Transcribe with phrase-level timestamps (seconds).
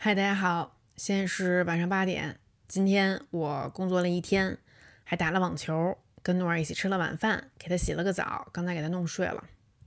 [0.00, 2.38] 嗨，大家好，现在是晚上八点。
[2.68, 4.56] 今天我工作了一天，
[5.02, 9.42] 还打了网球，跟诺儿一起吃了晚饭，给他洗了个澡，刚才给他弄睡了，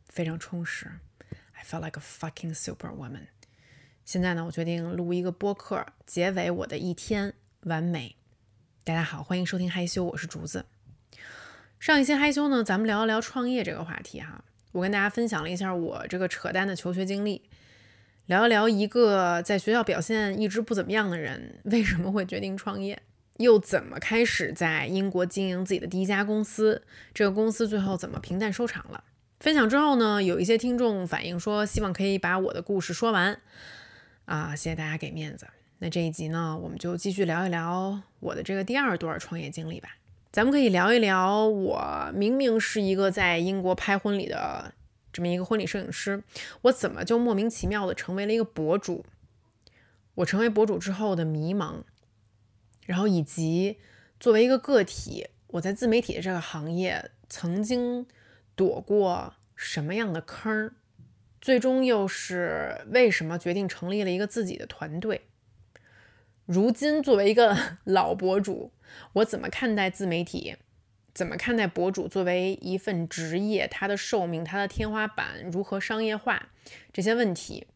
[0.09, 0.91] 非常充实。
[1.53, 3.27] I felt like a fucking superwoman。
[4.03, 8.17] 现在呢，我决定录一个播客，结尾我的一天，完美。
[8.83, 10.65] 大家好，欢迎收听害羞，我是竹子。
[11.79, 14.43] 上一期害羞呢，咱们聊一聊创业这个话题哈。
[14.73, 17.49] 我跟大家分享了一下我这个扯淡的求学经历。
[18.27, 23.02] 聊一聊一个在学校表现一直不怎么样的人为什么会决定创业，
[23.38, 26.81] 又怎么开始在英国经营自己的第一家公司？
[27.14, 29.04] 这个公司最后怎么平淡收场了？
[29.40, 33.38] 分享之后呢，有一些听众反映说，希望可以把我的故事说完。
[34.26, 35.48] 啊，谢谢大家给面子。
[35.80, 39.90] 那这一集呢，我们就继续聊一聊我的这个第二段创业经历吧。
[40.31, 44.73] 咱们可以聊一聊，我明明是一个在英国拍婚礼的。
[45.12, 46.24] 这么一个婚礼摄影师，
[46.64, 49.06] 我怎么就莫名其妙的成为了一个博主？
[50.16, 51.84] 我成为博主之后的迷茫，
[52.86, 53.78] 然后以及
[54.20, 58.06] 作为一个个体，我在自媒体的这个行业曾经
[58.56, 60.72] 躲过什么样的坑？
[61.40, 65.22] 最终又是为什么决定成立了一个自己的团队？
[66.46, 68.72] 如今作为一个 老博主，
[69.14, 70.58] 我怎么看待自媒体？
[71.14, 73.67] 怎么看待博主作为一份职业？
[73.67, 76.50] 它的寿命、它的天花板如何商业化？
[76.94, 77.68] 这些问题，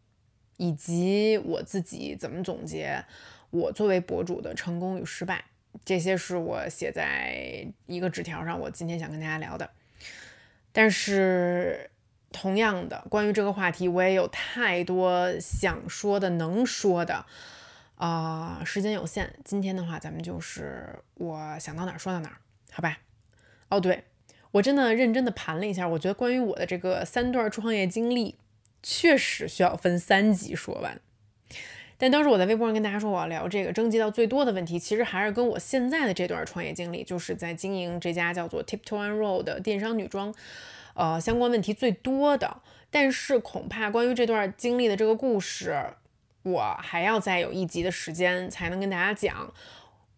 [0.58, 3.04] 以及我自己怎么总结
[3.50, 5.44] 我作为博主的成功与失败，
[5.84, 8.60] 这些是我写在一个纸条上。
[8.60, 9.70] 我今天想跟大家聊的。
[10.72, 11.90] 但是，
[12.32, 17.26] 同样的，关于这个话题，我也有太多想说的、能说的
[17.96, 19.34] 啊，时间有限。
[19.46, 22.38] 今天的话，咱们就是我想到哪儿说到哪儿，
[22.72, 22.98] 好吧？
[23.70, 24.04] 哦，对
[24.52, 28.36] 我真的认真的盘了一下，我觉得关于我的这个三段创业经历，
[28.82, 31.00] 确实需要分三集说完。
[31.98, 40.36] 但当时我在微博上跟大家说我要聊这个，征集到最多的问题，其实还是跟我现在的这段创业经历，就是在经营这家叫做 Tiptoe and Roll 的电商女装，
[40.94, 42.62] 呃，相关问题最多的。
[42.92, 45.76] 但是恐怕关于这段经历的这个故事，
[46.44, 49.54] 我还要再有一集的时间才能跟大家讲。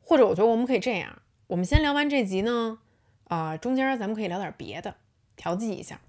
[0.01, 2.79] 或者我觉得我们可以这样，我们先聊完这集呢。
[3.27, 4.95] 啊，中间咱们可以聊点别的，
[5.35, 5.99] 调剂一下。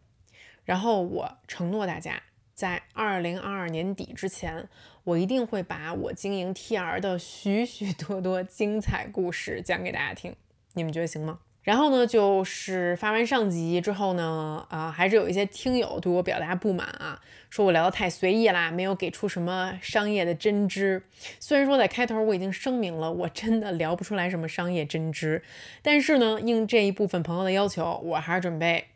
[0.64, 2.22] 然后我承诺大家，
[2.54, 4.68] 在二零二二年底之前，
[5.04, 10.36] 我一定会把我经营 TR 的许许多多精彩故事讲给大家听。
[10.74, 11.40] 你们觉得行吗？
[11.68, 17.20] 然后呢，就是发完上集之后呢，啊，还是有一些听友对我表达不满啊，
[17.50, 21.02] 说我聊得太随意啦，没有给出什么商业的真知。
[21.38, 25.42] 虽然说在开头我已经声明了，我真的聊不出来什么商业真知，
[25.82, 28.86] 但是呢，应这一部分朋友的要求，我还是准备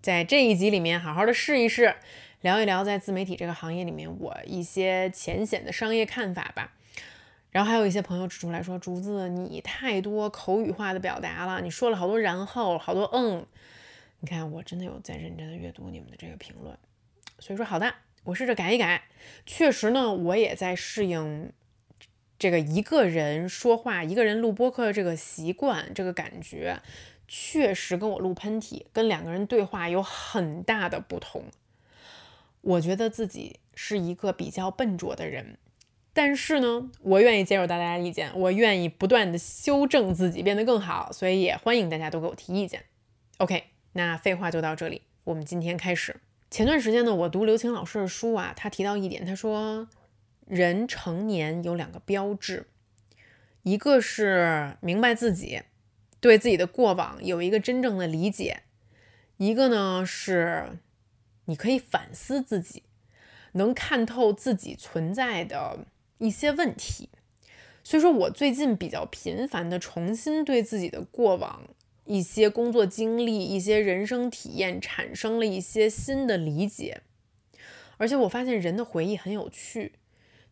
[0.00, 1.92] 在这一集里面好好的试一试，
[2.42, 6.70] 聊一聊在自媒体这个行业里面我一些浅显的商业看法吧。
[7.52, 13.46] 然后还有一些朋友指出来说：“竹子，你太多口语化的表达了，你说了好多然后，好多嗯。
[14.20, 16.74] 你看，我真的有在认真的阅读你们的这个评论，
[17.38, 19.02] 所以说好的，我试着改一改。
[19.44, 21.52] 确实呢，我也在适应
[22.38, 26.80] 这个一个人说话、一个人录播客的这个习惯，这个感觉
[27.28, 31.44] 确实跟我录喷嚏、跟两个人对话有很大的不同。
[32.62, 35.58] 我觉得自己是一个比较笨拙的人。”
[36.14, 42.84] 但是呢，我愿意接受大家的意见，我愿意不断的修正自己，变得更好，所以也欢迎大家都给我提意见。
[43.38, 43.64] OK，
[43.94, 46.16] 那废话就到这里，我们今天开始。
[46.50, 49.88] 前段时间呢，我读刘擎老师的书啊，他提到一点，他说
[50.46, 52.66] 人成年有两个标志，
[53.62, 55.62] 一个是明白自己，
[56.20, 58.64] 对自己的过往有一个真正的理解，
[59.38, 60.78] 一个呢是
[61.46, 62.82] 你可以反思自己，
[63.52, 65.86] 能看透自己存在的。
[66.22, 67.08] 一些问题，
[67.82, 71.64] 所以说我最近比较频繁的重新对自己的过往
[72.04, 77.02] 一些工作经历、一些人生体验产生了一些新的理解，
[77.96, 79.94] 而且我发现人的回忆很有趣，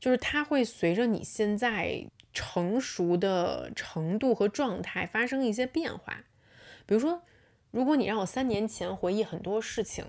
[0.01, 6.25] 就是它会随着你现在成熟的程度和状态发生一些变化。
[6.85, 7.23] 比如说，
[7.71, 10.07] 如果你让我三年前回忆很多事情，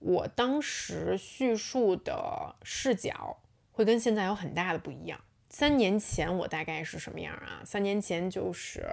[0.00, 3.38] 我当时叙述的视角。
[3.78, 5.20] 会跟现在有很大的不一样。
[5.50, 7.62] 三年前我大概是什么样啊？
[7.64, 8.84] 三年前就是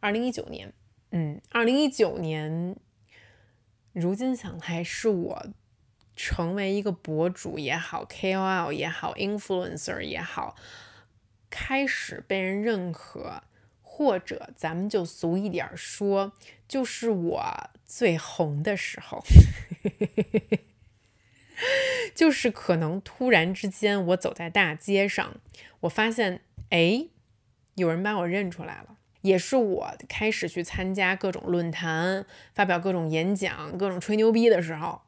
[0.00, 0.72] 二零一九年，
[1.12, 2.74] 嗯，二零一九年，
[3.92, 5.46] 如今想来是我
[6.16, 10.56] 成为一个博主也好，KOL 也好，influencer 也好，
[11.48, 13.44] 开始被人认可，
[13.80, 16.32] 或者咱们就俗一点说，
[16.66, 19.22] 就是我最红的时候。
[22.14, 25.36] 就是可能突然之间我走在大街上，
[25.80, 26.40] 我发现
[26.70, 27.06] 哎，
[27.74, 32.24] 有人把我认出来了，也是我开始去参加各种论坛、
[32.54, 35.02] 发表各种演讲、各种吹牛逼的时候，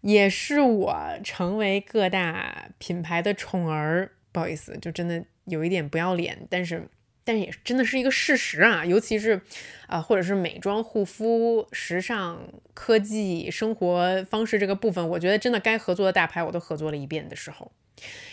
[0.00, 4.12] 也是我成为各大品牌的宠儿。
[4.32, 6.88] 不好意思，就真的有一点不要脸，但是。
[7.24, 9.40] 但也真的是一个事实啊，尤其是，
[9.86, 12.38] 啊，或者是美妆、护肤、时尚、
[12.74, 17.72] 科技、生活方式这个部分，我觉得真的该合作的大牌我都合作了一遍的时候，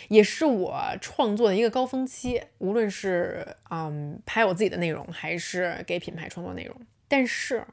[0.08, 2.42] 也是我创作的一个高峰期。
[2.58, 6.76] 无论是嗯拍我自己的内容，还是给品牌创作内容。
[7.08, 7.64] 但是，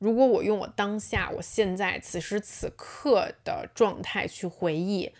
[0.00, 5.12] 如果我用我当下、我现在此时此刻的状态去回忆，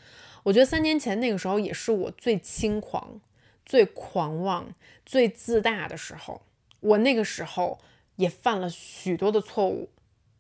[0.43, 3.21] 我觉得三年前那个时候也是我最轻狂。
[3.67, 4.75] 最狂妄、
[5.05, 6.47] 最自大的时候，
[6.81, 7.81] 我那个时候
[8.15, 9.91] 也犯了许多的错误。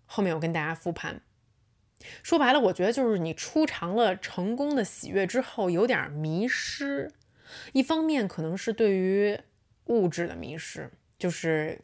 [0.06, 1.20] 后面我跟大家复盘，
[2.22, 7.12] 说白了，我觉得就是你初尝了成功的喜悦之后，有点迷失。
[7.72, 9.38] 一方面可能是对于
[9.86, 11.80] 物质的迷失，就是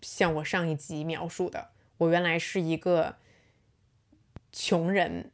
[0.00, 3.16] 像我上一集描述的，我原来是一个
[4.50, 5.30] 穷人。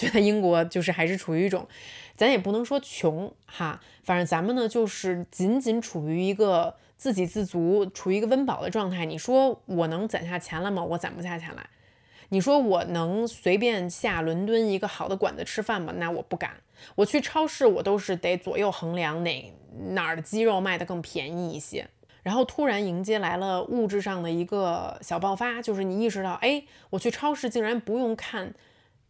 [0.00, 1.68] 就在英国，就是还是处于一种，
[2.16, 9.04] 咱也不能说穷哈，反正咱们呢就是仅仅处于一个自给自足、处于一个温饱的状态。
[9.04, 10.82] 你说我能攒下钱来吗？
[10.82, 11.68] 我攒不下钱来。
[12.30, 15.92] 你说我能随便下伦敦一个好的馆子吃饭吗？
[15.98, 16.52] 那我不敢。
[16.94, 19.52] 我去超市，我都是得左右衡量哪
[19.90, 21.86] 哪儿的鸡肉卖的更便宜一些。
[22.22, 28.54] 然后突然迎接来了物质上的一个小爆发，就是你意识到，哎，我去超市竟然不用看。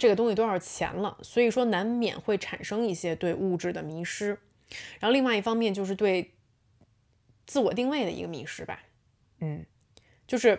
[0.01, 1.19] 这个东西多少钱了？
[1.23, 4.29] 所以说难免会产生一些对物质的迷失，
[4.99, 6.33] 然后另外一方面就是对
[7.47, 8.83] 自我定位的一个迷失吧。
[9.41, 9.67] 嗯，
[10.27, 10.59] 就是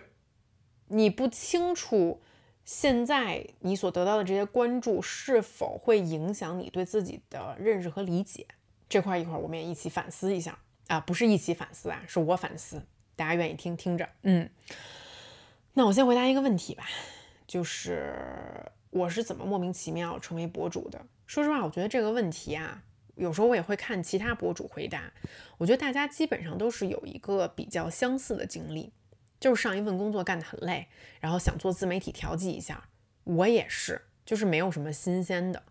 [0.90, 2.22] 你不清楚
[2.64, 8.46] 现在你所得到的这些关注是否会影响你对自己的认识和理解
[8.88, 12.84] 这块，一会儿我们也一起反思一下啊，不是一起反思啊，是我反思，
[13.16, 14.08] 大家愿意听听着。
[14.22, 14.48] 嗯，
[15.74, 16.86] 那我先回答一个问题吧，
[17.48, 18.72] 就是。
[18.92, 21.06] 我是怎么莫名其妙成为博主的？
[21.26, 22.84] 说实话，我觉得这个问题啊，
[23.16, 25.14] 有时候我也会看其他博主回答。
[25.58, 28.92] 我觉得大家基本上都是有一个比较相似的经历，
[29.40, 30.88] 就是上一份工作干得很累，
[31.22, 32.90] 然后想做自媒体调剂一下。
[33.24, 35.64] 我也是，就是没有什么新鲜的。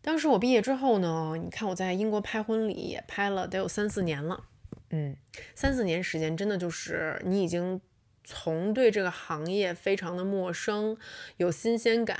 [0.00, 4.44] 当时我毕业之后呢，你看我在英国拍婚礼也拍了得有三四年了，
[4.90, 5.16] 嗯，
[5.56, 7.80] 三四年时间真的就是你已经。
[8.24, 10.96] 从对这个行业非常的陌生，
[11.36, 12.18] 有新鲜感，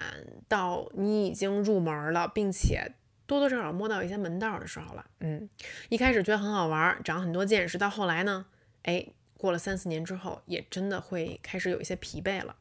[0.49, 2.93] 到你已经入门了，并且
[3.27, 5.05] 多多少少摸到一些门道的时候了。
[5.21, 5.49] 嗯，
[5.89, 8.47] 一开始觉得很好玩，长很多见识，到后来呢，
[8.83, 9.07] 哎，
[9.37, 12.57] 过了三四年之后，也真的会开始有一些疲惫了。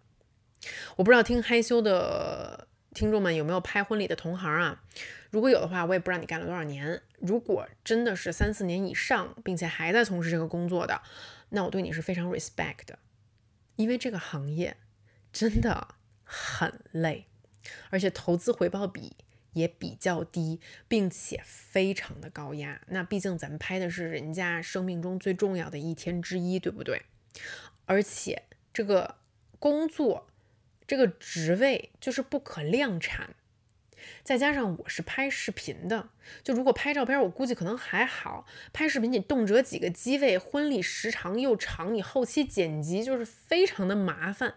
[0.97, 4.83] 我不知道听害羞的听众们有没有拍婚礼的同行啊？
[5.31, 7.01] 如果有的话，我也不知道你干了多少年。
[7.19, 11.01] 如果真的是三四年以上，并且还在从事这个工作的，
[11.49, 12.99] 那我对你是非常 respect 的。
[13.79, 14.75] 因为这个行业
[15.31, 15.95] 真的
[16.25, 17.27] 很累，
[17.89, 19.15] 而且投资回报比
[19.53, 20.59] 也比较低，
[20.89, 22.81] 并且非常的高压。
[22.87, 27.03] 那毕竟咱们拍的是人家生命中最重要的一天之一，对不对？
[27.85, 28.43] 而且
[28.73, 29.15] 这个
[29.59, 30.27] 工作，
[30.85, 33.33] 这个职位就是不可量产。
[34.23, 36.09] 再加上我是拍视频的，
[36.43, 38.45] 就如果拍照片，我估计可能还好。
[38.73, 44.55] 拍视频你动辄几个机位，婚礼时长又长，你后期剪辑就是非常的麻烦。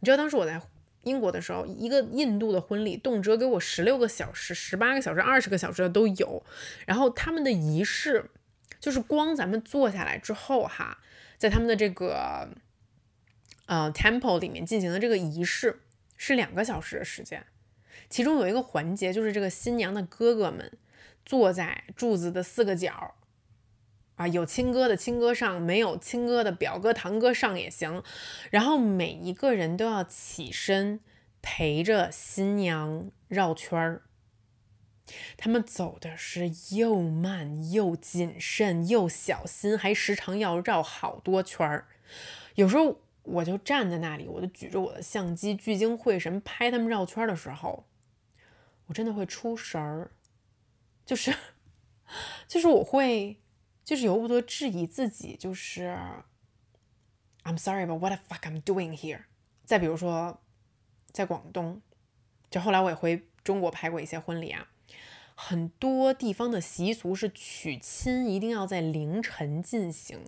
[0.00, 0.60] 你知道当时我在
[1.04, 6.44] 英国的时候，一个印度的婚礼动辄给我十六个小时、十八个小时、二十个小时的都有。
[6.86, 8.30] 然后他们的仪式，
[8.78, 10.98] 就是光咱们坐下来之后哈，
[11.38, 12.48] 在他们的这个
[13.66, 15.80] 呃 temple 里面进行的这个仪式
[16.16, 17.44] 是两个小时的时间。
[18.12, 20.70] 其中有一个环节，就是这个新娘的哥哥们
[21.24, 23.14] 坐在柱子的四个角，
[24.16, 28.02] 啊，有亲哥的亲哥上，没有亲哥的表哥堂哥上也行。
[28.50, 31.00] 然后每一个人都要起身
[31.40, 34.02] 陪着新娘绕圈儿。
[35.38, 41.86] 他们走的是又慢又谨慎又小心，还时常要绕好多圈儿。
[42.56, 47.86] 有时候我就站在那里，我就举着我的相机聚精会神拍他们绕圈的时候。
[48.86, 50.10] 我真的会出神儿，
[51.06, 51.34] 就是，
[52.46, 53.40] 就是我会，
[53.84, 55.96] 就是由不得质疑自己，就是
[57.44, 59.24] ，I'm sorry but what the fuck I'm doing here。
[59.64, 60.42] 再比如说，
[61.12, 61.80] 在广东，
[62.50, 64.68] 就后来我也回中国拍过一些婚礼啊，
[65.34, 70.26] 很多地方的习俗是娶亲一定要在凌晨进行，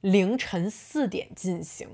[0.00, 1.88] 凌晨四点进行，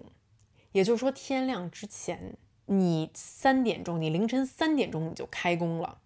[0.73, 2.37] 也就是说天亮之前
[2.71, 5.99] 你三点钟，你凌晨三点钟你就开工了，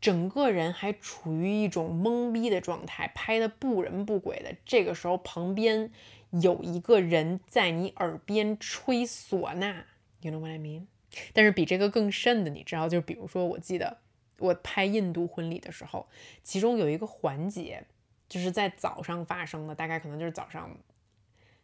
[0.00, 4.54] 整个人还处于一种懵逼的状态，拍的不人不鬼的。
[4.64, 5.90] 这个时候旁边
[6.30, 9.84] 有一个人在你耳边吹唢呐
[10.20, 10.86] ，You know what I mean？
[11.32, 13.98] 但是比这个更甚的，你知道，就是比如说，我记得
[14.38, 16.08] 我拍印度婚礼的时候，
[16.42, 17.84] 其中有一个环节
[18.28, 20.76] 就是在早上发生的，大概可能就是早上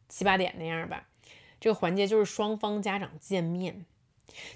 [0.09, 1.07] 七八点那样吧。
[1.61, 3.87] 这个环节就是双方家长见面。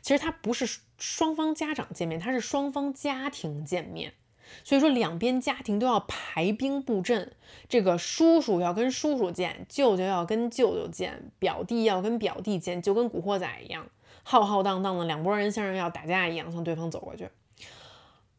[0.03, 4.15] 其实它不是双方家长见面，它是双方家庭见面。
[4.63, 7.33] 所以说两边家庭都要排兵布阵，
[7.67, 13.89] 这个叔叔要跟叔叔见，舅舅要跟舅舅见，表弟要跟表弟见，就跟古惑仔一样，
[14.23, 17.31] 浩浩荡荡的两拨人像是要打架一样向对方走过去。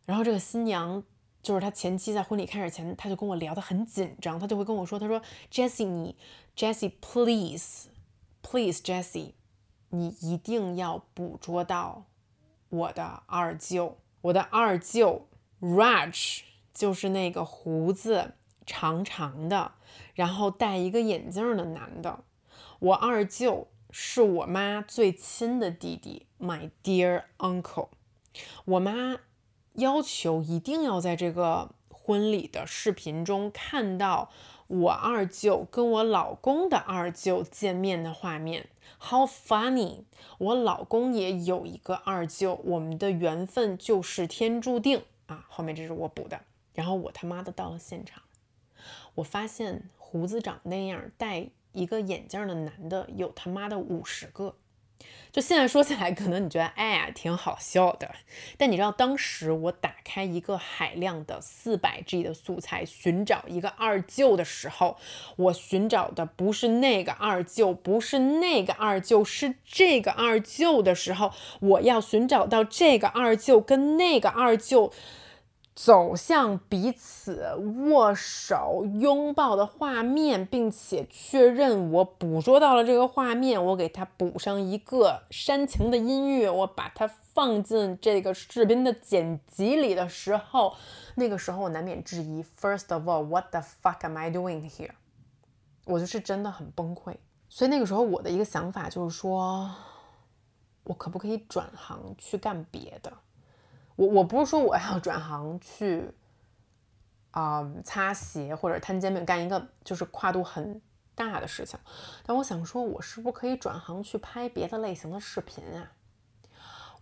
[0.06, 1.04] 然后这个新娘
[1.42, 5.20] 就是他前妻，在婚礼开始前，他就跟我聊得很紧张，他就会跟我说，他说
[5.52, 6.16] ，Jesse，你
[6.56, 9.32] Jessie，please，please，Jessie。”
[9.90, 12.06] 你一定要捕捉到
[12.70, 15.28] 我的二舅，我的二舅
[15.62, 16.42] Raj
[16.74, 18.34] 就是那个胡子
[18.66, 19.72] 长长的，
[20.14, 22.24] 然后戴一个眼镜的男的。
[22.80, 27.90] 我二舅是我妈最亲的弟弟，My dear uncle。
[28.66, 29.20] 我妈
[29.74, 31.72] 要求一定要在这个
[32.06, 34.30] 婚礼的视频中看到
[34.68, 38.68] 我二舅跟我老公的二舅见面的画面。
[39.00, 40.04] How funny！
[40.38, 45.48] 我老公也有一个二舅，我们的缘分就是天注定啊。
[45.50, 46.40] 后面这是我补的。
[46.76, 48.22] 然后我他妈的到了现场，
[49.16, 54.56] 我发现胡子长那样、戴一个眼镜的男的有他妈的五十个。
[55.32, 58.16] 就现在说起来，可能你觉得哎呀挺好笑的，
[58.58, 64.96] 但你知道当时我打开一个海量的四百 G 的素材寻找一个二舅的时候，
[65.36, 74.94] 我寻找的不是那个二舅，不是那个二舅，是这个二舅的时候，我要寻找到这个二舅跟那个二舅。
[75.76, 77.54] 走向彼此
[77.90, 90.74] 握手拥抱的画面，并且确认我捕捉到了这个画面，我给它补上一个煽情的音乐，我把它放进这个视频的剪辑里的时候，
[91.16, 94.92] 那个时候我难免质疑：First of all, what the fuck am I doing here？
[95.84, 97.18] 我就是真的很崩溃。
[97.50, 99.70] 所以那个时候我的一个想法就是说，
[100.86, 103.12] 我可不可以转行去干别的？
[103.96, 106.12] 我我不是说我要转行去
[107.32, 110.82] 啊擦鞋或者摊煎饼干一个就是跨度很
[111.14, 111.80] 大的事情，
[112.26, 115.94] 但我想说，我是不是可以转行去拍别的类型的视频啊？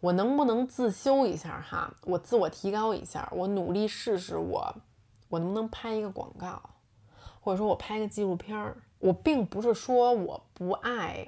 [0.02, 1.92] 我能不能自修一下哈？
[2.04, 4.76] 我自我提高一下，我努力试试我
[5.30, 6.62] 我能不能拍一个广告，
[7.40, 8.78] 或者说我拍个纪录片儿？
[9.00, 11.28] 我并不是说我不爱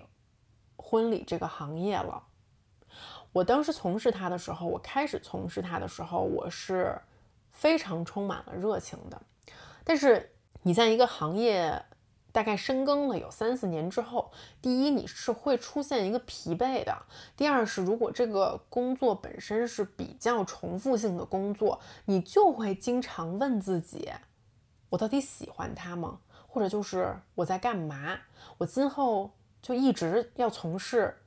[0.77, 2.21] 婚礼这个行业了。
[3.35, 6.97] 我当时从事它的时候，我开始从事它的时候，我是
[7.51, 9.21] 非常充满了热情的。
[9.83, 11.83] 但是你在一个行业
[12.31, 16.93] 大概深耕了有三四年之后，第一你是会出现一个疲惫的；
[17.35, 24.13] 第二是如果这个工作本身是比较重复性的工作，你就会经常问自己：
[24.91, 26.21] 我到底喜欢它吗？
[26.47, 28.17] 或者就是我在干嘛？
[28.59, 31.17] 我今后就一直要从事。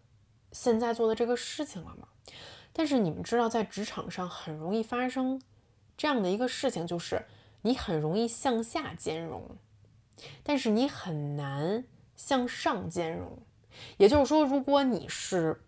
[0.52, 2.08] 现在做的这个事情了吗？
[2.72, 5.40] 但是你们知道，在职场上很容易发生
[5.96, 7.26] 这样的一个事情，就是
[7.62, 9.56] 你很容易向下兼容，
[10.42, 11.84] 但是你很难
[12.16, 13.38] 向上兼容。
[13.96, 15.60] 也就是说，如果你是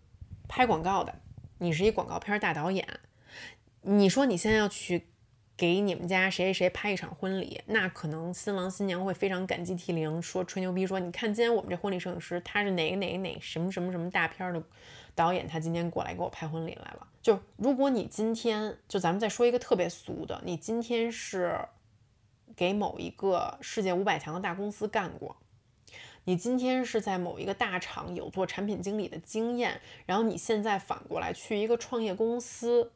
[0.47, 1.13] 拍广告的，
[1.59, 2.99] 你是一广告片大导演，
[3.81, 5.10] 你说你现在要去。
[5.61, 14.63] 给你们家谁谁谁拍一场婚礼，那可能新郎新娘会非常感激涕零，说吹牛逼说，你看今天我们这婚礼摄影师他是哪个哪个哪什么什么什么大片的
[15.13, 17.07] 导演，他今天过来给我拍婚礼来了。
[17.21, 21.55] 就如果你今天就咱们再说一个特别俗的，你今天是
[22.55, 25.35] 给某一个世界五百强的大公司干过，
[26.23, 32.93] 你今天是在某一个大厂有做产品经理的经验，然后你现在反过来去一个创业公司。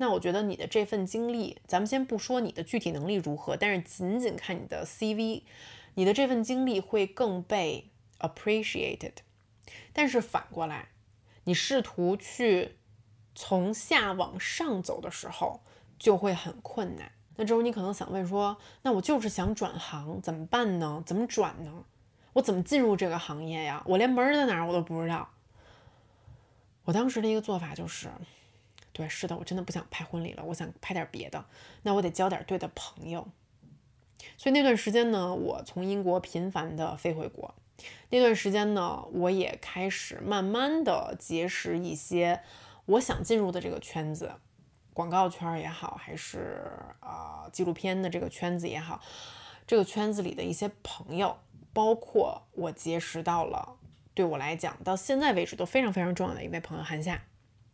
[0.00, 5.42] 那我觉得你的这份经历，咱们先不说你的具体能力如何，但是仅仅看你的 CV，
[5.92, 9.12] 你的这份经历会更被 appreciated。
[9.92, 10.88] 但是反过来，
[11.44, 12.76] 你试图去
[13.34, 15.60] 从下往上走的时候，
[15.98, 17.12] 就会很困难。
[17.36, 21.02] 那这时候你可能想问说，那我就是想转行，怎么办呢？
[21.04, 21.84] 怎么转呢？
[22.32, 23.84] 我怎么进入这个行业呀？
[23.84, 25.28] 我连门在哪儿我都不知道。
[26.84, 28.08] 我当时的一个做法就是。
[28.92, 31.44] 对，是的，我真的不想拍婚礼了，我想拍点别的。
[31.82, 33.28] 那我得交点对的朋友。
[34.36, 37.54] 所以那段时间呢，我从英国频繁的飞回国，
[38.10, 42.42] 那段时间呢，我也开始慢慢的结识一些
[42.84, 44.34] 我想进入的这个圈子，
[44.92, 46.70] 广告圈也好，还是
[47.00, 49.00] 啊纪录片的这个圈子也好，
[49.66, 51.38] 这个圈子里的一些朋友，
[51.72, 53.76] 包括我结识到了，
[54.12, 57.22] 对我来讲到现在为止都非常非常重要的一位朋友韩夏，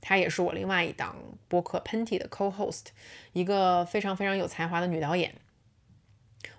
[0.01, 1.17] 她也是我另外一档
[1.49, 2.87] 播客喷嚏的 co-host，
[3.33, 5.35] 一个非常非常有才华的女导演。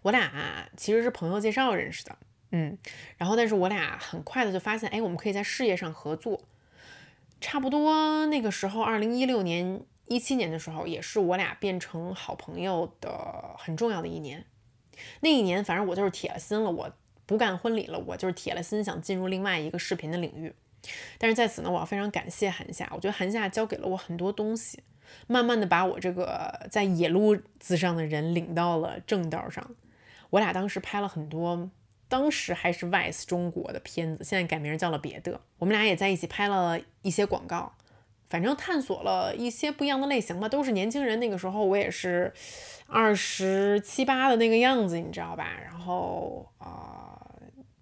[0.01, 2.17] 我俩其实是朋友介绍认识的。
[2.51, 2.77] 嗯，
[3.17, 6.41] 然后但是我俩很快的就发现，哎，我们可以在事业上合作。
[7.39, 14.45] 差不多那个时候，二零一六年、一七年的时候，也是我俩变成好朋友的很重要的一年。
[15.19, 16.91] 那一年，反正我就是铁了心了，我
[17.25, 20.53] 不干婚礼了，我就是铁了心想进入另外一个视频的领域。
[21.17, 24.83] 但是在此呢，我要非常感谢韩夏，我觉得韩夏教给了我很多东西，
[25.27, 29.75] 慢慢的把我这个在野路子上的人领到了正道上。
[30.29, 31.69] 我俩当时拍了很多。
[32.09, 35.41] 当时还是 VICE 中国的片子，现在改名叫了别的。
[35.57, 37.73] 我们俩也在一起拍了一些广告，
[38.29, 40.47] 反正探索了一些不一样的类型吧。
[40.47, 42.31] 都是年轻人，那个时候我也是
[42.87, 45.59] 二十七八的那个样子，你知道吧？
[45.61, 47.29] 然后啊，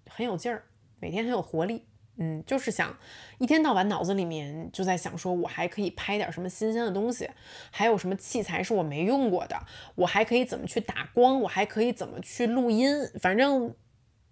[0.08, 0.64] 很有劲儿，
[0.98, 1.84] 每天很有活力。
[2.16, 2.96] 嗯，就是想
[3.38, 7.30] 一天到晚脑子里面就在想，说我还可以拍点什么新鲜的东西，
[7.70, 9.56] 还有什么器材是我没用过的，
[9.94, 12.88] 我还可以怎么去打光，我还可以怎么去录音，
[13.20, 13.74] 反正。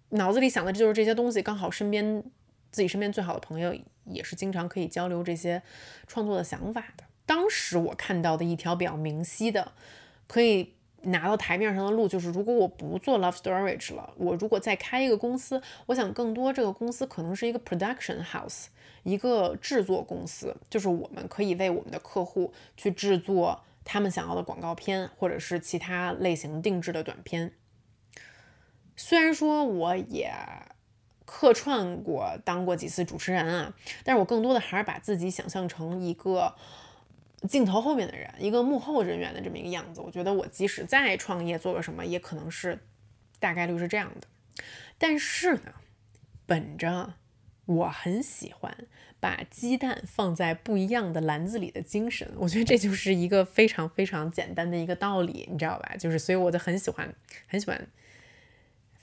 [0.09, 2.23] 脑子里想的就是这些东西，刚好身边
[2.71, 3.75] 自己身边最好的朋友
[4.05, 5.61] 也是经常可以交流这些
[6.07, 7.03] 创作的想法的。
[7.25, 9.73] 当时我看到的一条比较明晰的，
[10.27, 10.74] 可以
[11.05, 18.65] 拿到台面上的路，就是如果我不做 Love Storage 了，我如果再开一个公司，我想更多这个公司可能是一个 production house，
[19.03, 27.53] 一个制作公司，就是我们可以为我们的客户去制作他们想要的广告片，或者是其他类型定制的短片。
[28.95, 30.31] 虽然说我也
[31.25, 36.55] 客串过，当过几次主持人啊，但是我更多的还是把自己想象成一个
[37.47, 40.01] 镜头后面的人，一个幕后人员的这么一个样子。
[40.01, 42.79] 我觉得我即使再创业做个什么，也可能是
[43.39, 44.27] 大概率是这样的。
[44.97, 45.73] 但是呢，
[46.45, 47.15] 本着
[47.65, 48.75] 我很喜欢
[49.19, 55.95] 把鸡蛋放在不一样的篮子里的精神，我觉得这就是一个非常非常简单的一个道理，你知道吧？
[55.97, 57.13] 就是所以我就很喜欢，
[57.47, 57.87] 很喜欢。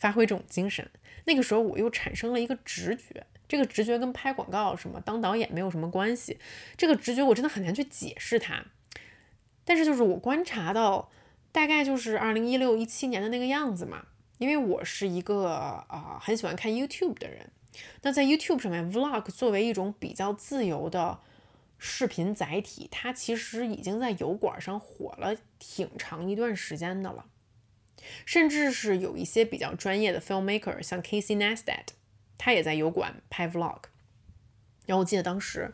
[0.02, 0.90] 发挥这种精神，
[1.26, 6.40] 那个时候我又产生了一个直觉，这个直觉跟拍广告什么当导演没有什么关系，
[6.76, 8.64] 这个直觉我真的很难去解释它。
[9.64, 11.12] 但是就是我观察到，
[11.52, 14.06] 大概就是二零一六一七年的那个样子嘛，
[14.38, 17.52] 因为我是一个啊很喜欢看 YouTube 的人，
[18.02, 21.20] 那在 YouTube 上面，Vlog 作为一种比较自由的
[21.78, 27.26] 视频载体，它其实已经在油管上火了挺长一段时间的了。
[28.26, 31.94] 甚至是有一些比较专业的 filmmaker，像 Casey n e s t a t
[32.38, 33.82] 他也在油管拍 vlog。
[34.86, 35.72] 然后我记得当时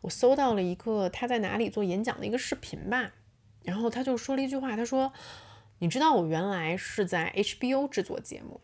[0.00, 3.12] 我搜到了一个他在哪里做演讲的一个视频吧，
[3.62, 5.12] 然后他就说了一句话，他说
[5.78, 8.60] ：“你知道我原来是在 HBO 制作节目，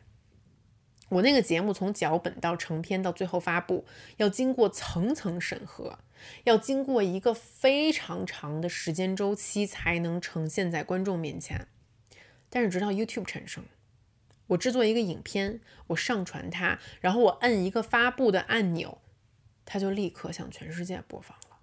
[1.10, 6.00] 我那个节目从脚本到成片到最后发布，要经过层层审核，
[6.42, 11.68] 要经过一个非常长的时间周期才能呈现在观众面前。”
[12.50, 13.64] 但是直到 YouTube 产生，
[14.46, 18.98] 我制作一个影片，我上传它，然后我摁一个发布的按钮，
[19.64, 21.58] 它就立刻向全世界播放了。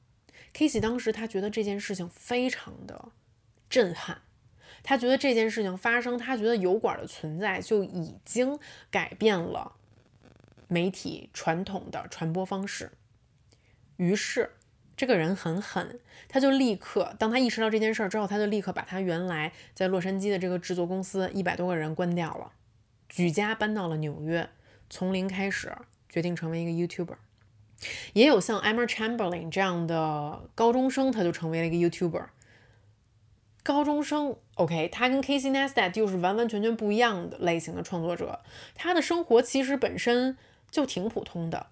[0.54, 3.12] Casey 当时他觉得这件事情非常的
[3.70, 4.22] 震撼，
[4.84, 8.58] 他觉得这件事情发生，他觉得油管的存在就已经
[8.90, 9.76] 改变了
[10.68, 12.92] 媒体传统的传播方式，
[13.98, 14.52] 于是。
[14.98, 22.52] 这个人很狠，他就立刻，当他意识到这件事儿之后，他就立刻把他原来在洛杉矶的这个制作公司一百多个人关掉了，
[23.10, 24.50] 举家搬到了纽约，
[24.90, 25.76] 从零开始，
[26.08, 27.16] 决定成为一个 YouTuber。
[28.14, 32.28] 也有像 Emma Chamberlain 这样的高中生，他就成为了一个 YouTuber。
[33.62, 38.40] 高中生，OK，他跟 Casey n e s t a t 又是完完全全不一样的类型的创作者，
[38.76, 40.38] 他的生活其实本身
[40.72, 41.68] 就挺普通的。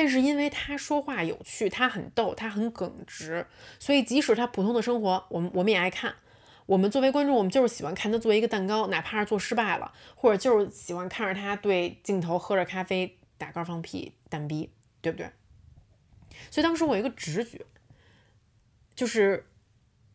[0.00, 3.46] 但是因为他说话有趣，他很逗，他很耿直，
[3.78, 6.14] 所以即使他普通的生活，我们我们也爱看。
[6.64, 14.70] 我们作为观众，我们就是喜欢看他做一个蛋糕，哪怕是做失败了，或者就是喜欢看着他对镜头喝着咖啡打嗝放屁蛋逼，
[15.02, 15.28] 对不对？
[16.50, 17.60] 所以当时我有一个直觉，
[18.94, 19.48] 就是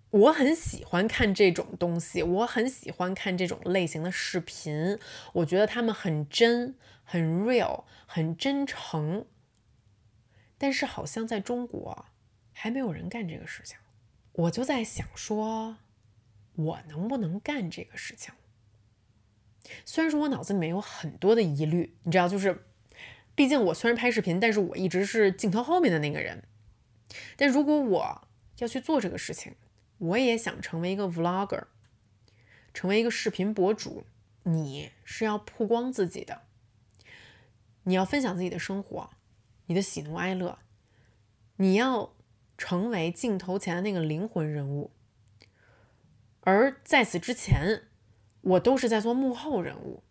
[0.10, 4.98] 我很喜欢看这种东西，我很喜欢看这种类型的视频，
[5.34, 9.28] 我觉得他们很真，很 real，很真诚。
[10.58, 12.06] 但是好像在中国
[12.54, 13.78] 还没有人干这个事情，
[14.32, 15.78] 我就在想说，
[16.56, 18.34] 我能不能干这个事情？
[19.84, 22.66] 虽然说我脑子里面有很多的疑虑，你知道，就是
[23.34, 26.44] 毕竟我虽然拍视频，但是我一直是镜头后面的那个人。
[27.36, 29.56] 但如果我要去做这个事情，
[29.98, 31.64] 我也想成为一个 vlogger，
[32.74, 34.06] 成为一个视频博主。
[34.44, 36.44] 你是要曝光自己的，
[37.86, 39.10] 你要分享自己的生活，
[39.68, 40.60] 你的喜怒哀乐，
[41.58, 42.14] 你要
[42.58, 44.92] 成为镜头前的那个灵魂人物。
[46.42, 47.84] 而在此之前，
[48.42, 50.04] 我都是在做幕后人物。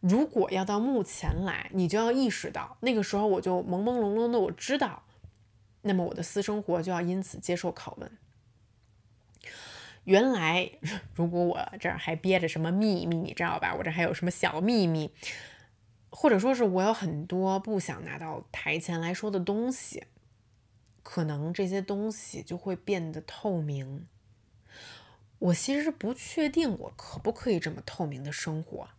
[0.00, 5.04] 如果要到幕前来，你就要意识到，那个时候我就朦朦胧胧的我知道，
[5.82, 8.18] 那么我的私生活就要因此接受拷问。
[10.04, 10.72] 原来，
[11.14, 13.74] 如果我这儿还憋着什么秘密，你知道吧？
[13.78, 15.14] 我这还有什么小秘密，
[16.12, 20.04] 或者说是我有很多不想拿到台前来说的东西，
[21.02, 24.06] 可能这些东西就会变得透明。
[25.38, 28.90] 我其实不确定我可不可以这么透明的生活，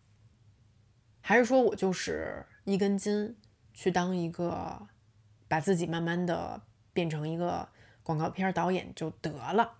[1.21, 3.37] 还是说我就是一根筋，
[3.73, 4.89] 去当一个
[5.47, 7.69] 把自己慢慢的变成一个
[8.01, 9.75] 广告片导演就得了。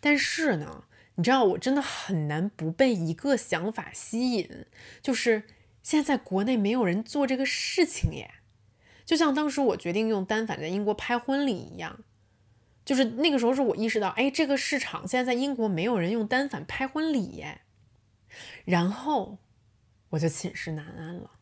[0.00, 0.84] 但是呢，
[1.16, 4.64] 你知道我真的很难不被一个想法吸引，
[5.02, 5.42] 就是
[5.82, 8.30] 现在在国内没有人做这个事情耶。
[9.04, 12.04] 就像当时我决定用单反在英国拍婚礼一样，
[12.84, 17.62] 就是那个时候是我意识到，哎，这个市场现在在英国没有人用单反拍婚礼耶，
[18.64, 19.38] 然后
[20.10, 21.32] 我就寝食难安了。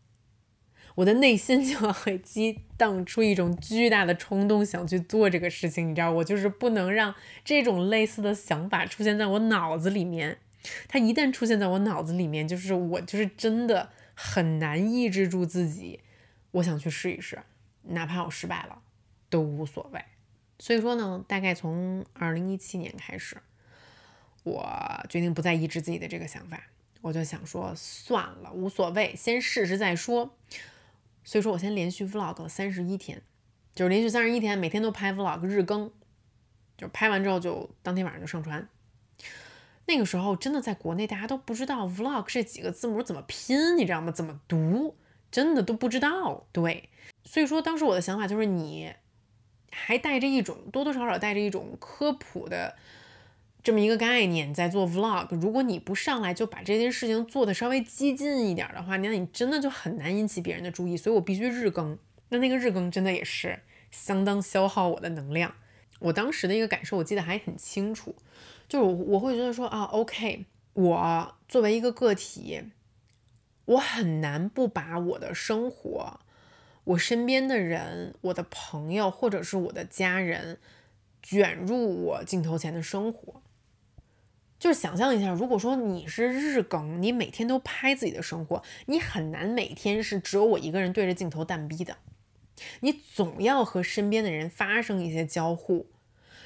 [0.97, 5.91] 我的内心就会激荡出一种巨大的冲动，想去做这个事情。
[5.91, 10.39] 你知道，我就是不能让这种类似的想法出现在我脑子里面。
[10.89, 16.01] 它一旦出现在我脑子里面，就是我就是真的很难抑制住自己。
[16.51, 17.41] 我想去试一试，
[17.83, 18.83] 哪怕我失败了
[19.31, 20.05] 都无所谓。
[20.59, 23.37] 所以说呢，大概从二零一七年开始，
[24.43, 24.69] 我
[25.09, 26.61] 决定不再抑制自己的这个想法。
[27.01, 30.35] 我就想说，算了，无所谓，先试试再说。
[31.23, 33.23] 所以说我先连续 vlog 了三十一天，
[33.73, 35.93] 就是连续三十一天，每天都拍 vlog 日更，
[36.77, 38.69] 就拍完之后就当天晚上就上传。
[39.89, 44.13] 那个时候真的在国内大家都不知道 vlog 这几个字母怎么拼，你知道吗？
[44.13, 44.95] 怎么读，
[45.33, 46.47] 真的都不知道。
[46.53, 46.89] 对，
[47.25, 48.93] 所以说当时我的想法就是，你
[49.73, 52.77] 还带着一种多多少少带着一种科普的。
[53.61, 60.97] 这么一个概念在做 vlog，如果你不上来就把这件事情做的稍微激进一点的话，那你真的就很难引起别人的注意。
[60.97, 61.99] 所以我必须日更，
[62.29, 63.59] 那那个日更真的也是
[63.91, 65.55] 相当消耗我的能量。
[65.99, 68.15] 我当时的一个感受，我记得还很清楚，
[68.69, 72.63] 就是我会觉得说啊，OK，我作为一个个体，
[73.65, 76.21] 我很难不把我的生活、
[76.85, 80.59] 我身边的人、我的朋友或者是我的家人
[81.23, 83.41] 卷入我镜头前的生活。
[84.59, 91.97] 就是想象一下，如果说你是日更，你每天都拍自己的生活，你很难每天是只有我一个人对着镜头淡逼的，
[92.81, 95.87] 你总要和身边的人发生一些交互。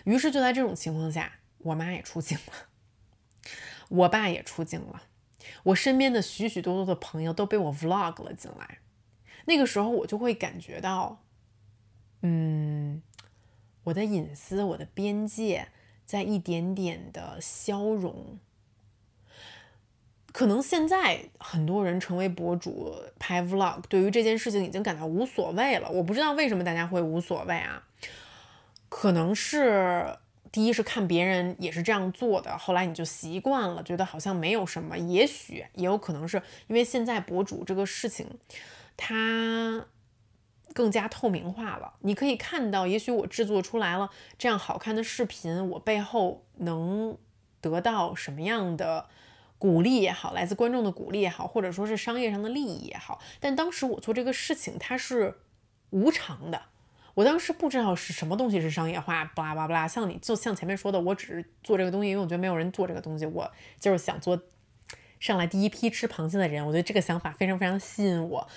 [0.04, 2.53] 于是就在这种情况下，我妈也出镜了，
[3.88, 5.03] 我爸也出镜了，
[5.64, 8.79] 我身边的许许多多的朋友都被我 vlog 了进来。
[9.46, 11.22] 那个时候我就会感觉到，
[12.22, 13.03] 嗯，
[13.85, 15.68] 我的隐私，我的边界。
[16.05, 18.38] 在一点点的消融，
[20.31, 25.88] 可能现在很多人成为博主拍 vlog，对于这件事情已经感到无所谓了。
[25.88, 27.87] 我不知道为什么大家会无所谓啊？
[28.90, 30.18] 可能是
[30.52, 34.96] 第一是看别人也是这样做的，后来你就习惯了，觉得好像没有什么。
[34.96, 38.28] 也许也有可能是因为现在博主这个事情，
[38.96, 39.86] 它。
[40.74, 47.18] 更加透明化了，你可以看到，也许我制作出来了这样好看的视频，我背后能
[47.60, 49.06] 得到什么样的
[49.58, 53.20] 鼓励也好，来自观众的鼓励也好，或者说是商业上的利益也好。
[53.38, 55.40] 但当时我做这个事情，它是
[55.90, 56.62] 无偿的，
[57.14, 59.88] 我当时不知道是什么东西是商业化，巴拉巴拉巴拉。
[59.88, 64.40] 像你就像前面说的，我只是做这个东西，因为我觉得没有人做这个东西，我就是想做
[65.20, 66.66] 上来第一批吃螃蟹的人。
[66.66, 68.48] 我觉得这个想法非常非常吸引我。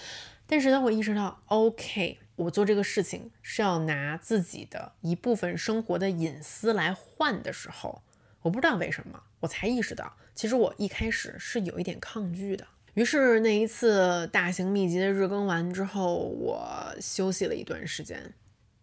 [0.48, 8.04] 但是当我意识到，OK，我做这个事情是要拿自己的一部分生活的隐私来换的时候，
[8.44, 12.68] 我不知道为什么，我才意识到，其实我一开始是有一点抗拒的。
[12.94, 18.34] 于是那一次大型密集的日更完之后，我休息了一段时间，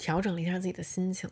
[0.03, 1.31] 调整了一下自己的心情。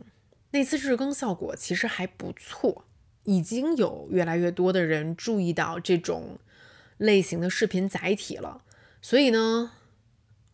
[0.53, 2.85] 那次日更效果其实还不错，
[3.25, 6.39] 已经有越来越多的人注意到这种
[6.97, 8.63] 类型的视频载体了，
[9.03, 9.73] 所以呢。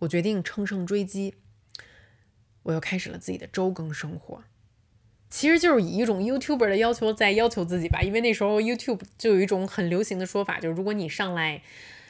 [0.00, 1.36] 我决定乘胜追击，
[2.64, 4.44] 我又开始了自己的周更生活，
[5.30, 8.02] 其实就是以一种 YouTuber 的要求在要求自己吧。
[8.02, 11.62] 因为那时候 YouTube 就有一种很流行的说法，就是如果你上来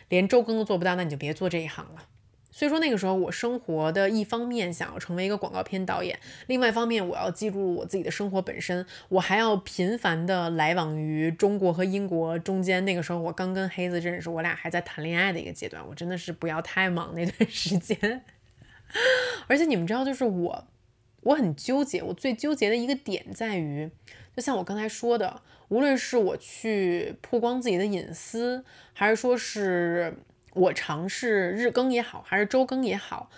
[0.08, 2.08] 连周更都做不到，那你就别做这一行了。
[2.56, 12.82] 所以说那个时候我生活的一方面想要成为一个广告片导演，另外一方面我要记录我自己的生活本身，我还要频繁的来往于中国和英国中间。
[12.86, 18.24] 那个时候我刚跟黑子认识，我俩还在谈恋爱的一个阶段，我真的是不要太忙那段时间。
[19.48, 20.66] 而且你们知道，就是我，
[21.24, 23.90] 我很纠结，我最纠结的一个点在于，
[24.34, 28.64] 就像我刚才说的，无论是我去曝光自己的隐私，
[28.94, 30.16] 还是说是。
[30.56, 33.30] 我尝试日更也好，还是周更也好，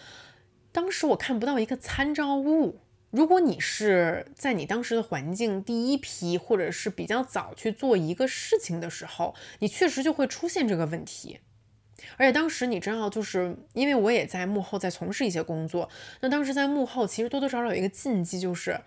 [0.70, 2.80] 当时我看不到一个参照物。
[3.10, 11.40] 如果你是在你当时的环境第一批，或者是比较早去做一个事情的时候，你确实就会出现这个问题。
[12.16, 15.88] 而且当时你知道，就是因为我也在幕后在从事一些工作，
[16.20, 18.80] 那当时在幕后其实多多少少有一个禁忌，就是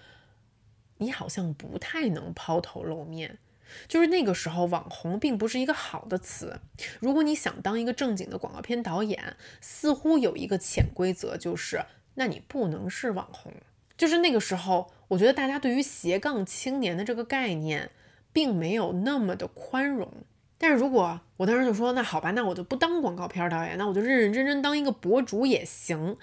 [0.99, 3.39] 你好像不太能抛头露面。
[3.87, 6.59] 就是那个时候，网红并不是一个好的词。
[6.99, 13.53] 如果你想当一个正经的广告片导演，似乎有一个潜规则，就是那你不能是网红。
[13.97, 17.91] 就是那个时候，我觉得大家对于斜杠青年的这个概念，
[18.33, 20.11] 并没有那么的宽容。
[20.57, 26.17] 但是如果我当时就说，那好吧，那我就不当广告片导演，那我就认认真真当一个博主也行，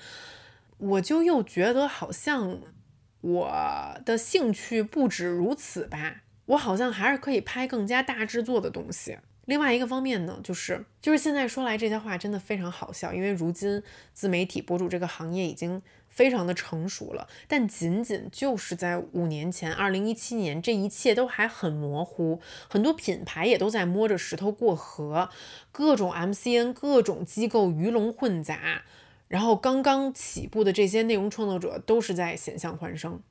[0.78, 2.60] 我就又觉得好像
[3.20, 6.22] 我的兴趣不止如此吧。
[6.48, 9.16] 我好像还是可以拍更加大制作的东西。
[9.46, 13.82] 另外一个方面呢，就是就是现在说来这些话真的非常好笑，因为如今
[14.12, 15.80] 自媒体博主这个行业已经
[16.10, 17.26] 非常的成熟了。
[17.46, 25.30] 但仅仅就是在五年前，二零一七年，这一切都还很模糊，很多品牌也都在摸着石头过河，
[25.72, 28.82] 各种 MCN、各种机构鱼龙混杂，
[29.28, 33.22] 然后刚刚起步的这些内容创作者都是在险象环生。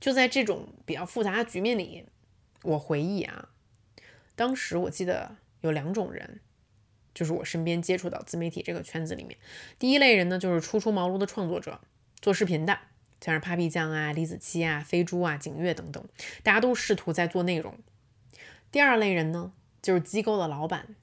[0.00, 2.06] 就在这种比较复杂的局面里，
[2.62, 3.50] 我回忆啊，
[4.34, 6.40] 当时我记得有两种人，
[7.14, 9.36] 就是我身边接触到自媒体这个圈子里面，
[9.78, 11.80] 第一类人呢，就是初出茅庐的创作者，
[12.20, 12.78] 做视频的，
[13.20, 16.02] 像是 Papi 酱啊、李子柒啊、飞猪啊、景月等等，
[16.42, 17.78] 大家都试图在做内容。
[18.72, 20.96] 第二类人呢，就是机构的老板，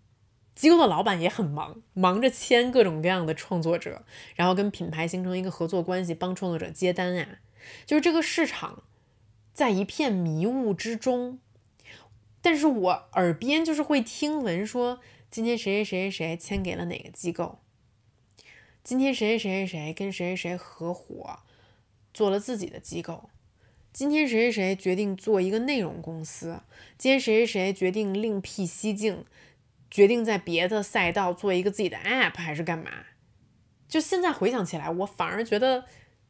[0.56, 4.04] 机构的老板也很忙，忙着签各种各样的创作者，
[4.36, 7.40] 然后跟品牌形成一个合作关系，帮创作者接单啊。
[7.86, 8.84] 就是这个市场
[9.58, 11.40] 在一片迷雾之中，
[12.44, 15.00] 但是我耳边就是会听闻说，
[15.32, 17.58] 今天谁谁谁谁谁签给了哪个机构，
[18.84, 21.40] 今天谁谁谁谁谁跟谁谁谁合伙
[22.14, 23.32] 做了自己的机构，
[23.92, 26.62] 今天谁谁谁决定做一个内容公司，
[26.96, 29.26] 今天谁谁谁决定另辟蹊径，
[29.90, 32.92] 决定在别的赛道做一个自己的 app 还是干嘛？
[33.88, 35.86] 就现在回想起来，我反而觉得。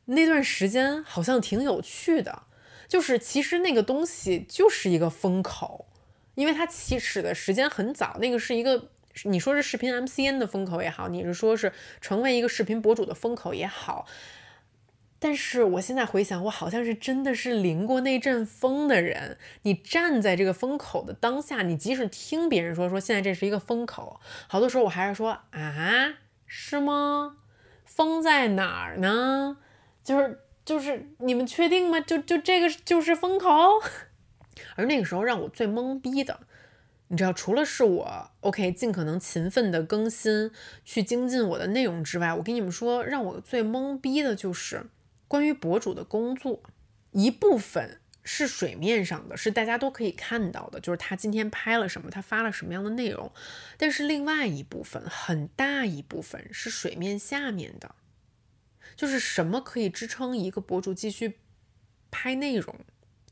[0.09, 2.43] 那段时间好像挺有趣的，
[2.87, 5.87] 就是其实那个东西就是一个风口，
[6.35, 8.89] 因为它起始的时间很早，那个是一个
[9.25, 14.05] 你说是视频 MCN 的风口也好，你是说是成为一个视频博主的风口也好，
[15.19, 19.37] 但是我现在回想，我好像是真的是淋过那阵风的人。
[19.63, 26.13] 你站在这个风口的当下，你即使听别人说说现在这是一个风口，好多时候我还是说啊，
[26.45, 27.37] 是吗？
[27.83, 29.57] 风在哪儿呢？
[30.03, 31.97] 就是就是你们确定吗？
[32.01, 33.47] 就就这个就是风口。
[34.75, 36.41] 而那个时候让我最懵逼的，
[37.07, 40.51] 你知道，除了是我 OK 尽可能勤奋的更新，
[40.83, 44.87] 去精进我的内容之外，我跟你们说，让我最懵逼的就是
[45.29, 46.61] 关于博主的工作。
[47.11, 53.31] 一部分是水面上的，是大家都可以看到的，就是他今天拍了什么，他发了什么样的内容。
[53.77, 57.95] 但是另外一部分，很大一部分是水面下面的。
[58.97, 61.39] 就是什么可以支撑一个博主继续
[62.11, 62.75] 拍内容？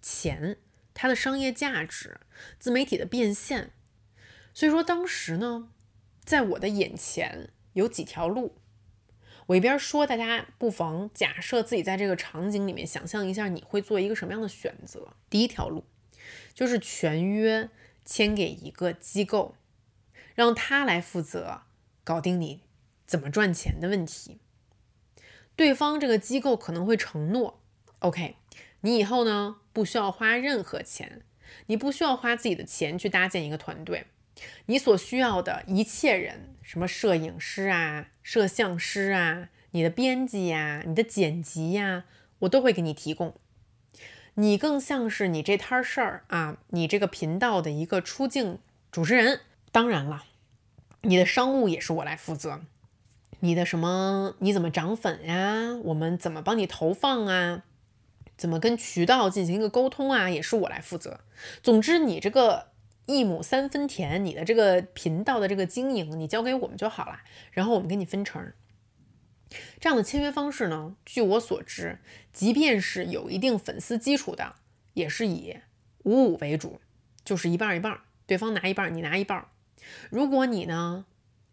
[0.01, 0.59] 钱，
[0.93, 2.21] 它的商业价值，
[2.59, 3.71] 自媒体的变现。
[4.53, 5.69] 所以说当时呢，
[6.23, 8.59] 在我的眼前有几条路。
[9.47, 15.13] 我一边说，大家不妨假设自己在这个场景里面想象一下，你会做一个什么样的选择？
[15.29, 15.85] 第一条路
[16.53, 17.69] 就是全约
[18.03, 19.55] 签给一个机构，
[20.35, 21.61] 让他来负责
[22.03, 22.61] 搞定你
[23.05, 24.39] 怎么赚钱的问题。
[25.55, 27.61] 对方这个机构可能会承诺
[27.99, 28.35] ，OK，
[28.81, 31.21] 你以后呢不需要花任何钱，
[31.67, 34.07] 你不需要花自己的钱去搭建一个团队，
[34.65, 42.03] 你所需要的一切人，什么摄影师啊、摄像师啊、你的编辑呀、你的剪辑呀，
[42.39, 43.35] 我都会给你提供。
[44.37, 48.59] 你更像是你这摊事儿啊，你这个频道的一个出镜
[48.91, 49.39] 主持人。
[49.71, 50.25] 当然了，
[51.01, 52.61] 你的商务也是我来负责。
[53.45, 54.35] 你的什么？
[54.39, 55.75] 你怎么涨粉呀？
[55.83, 57.63] 我们怎么帮你投放啊？
[58.35, 60.27] 怎么跟渠道进行一个沟通啊？
[60.29, 61.19] 也是我来负责。
[61.61, 62.69] 总之，你这个
[63.05, 67.19] 一亩三分田，你的这个频道的这个经营，你交给我们就好了。
[67.51, 68.51] 然后我们给你分成。
[69.79, 71.99] 这样的签约方式呢，据我所知，
[72.33, 74.55] 即便是有一定粉丝基础的，
[74.95, 75.57] 也是以
[76.03, 76.81] 五五为主，
[77.23, 79.45] 就是一半一半，对方拿一半，你拿一半。
[80.09, 81.05] 如果你呢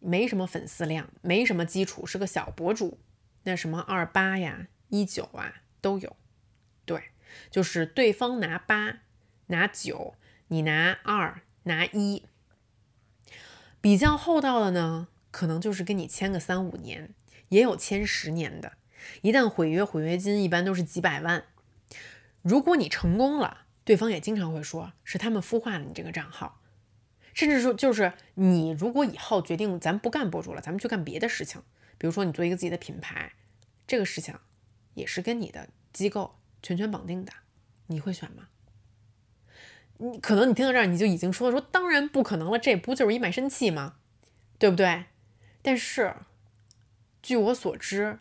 [0.03, 2.99] 没什么粉丝量，没什么基础，是个小博主，
[3.45, 6.17] 那什么二八呀、一九啊都有。
[6.85, 7.11] 对，
[7.51, 8.99] 就是对方拿八，
[9.47, 10.15] 拿九，
[10.49, 12.25] 你拿二，拿一。
[13.81, 17.15] 比较厚道的呢，可能就是跟你签个三五年。
[17.49, 18.73] 也有签十年的，
[19.21, 21.45] 一旦毁约，毁约金一般都是几百万。
[22.41, 26.62] 如果你成功了，对方也经常会说是他们孵化了你这个账号，
[27.35, 31.62] 甚至说就是你如果以后决定咱不干博主了，咱们去干别的事情，
[31.99, 33.33] 比如说你做一个自己的品牌，
[33.87, 34.35] 这个事情
[34.95, 37.33] 也是跟你的机构全权绑定的，
[37.87, 38.49] 你会选吗？
[39.99, 43.97] 你可能你听到这儿你就已经说了说当然不可能了，这不就是一卖身契吗？
[44.59, 45.05] 对不对？
[45.62, 46.14] 但是。
[47.25, 48.18] 据我所知，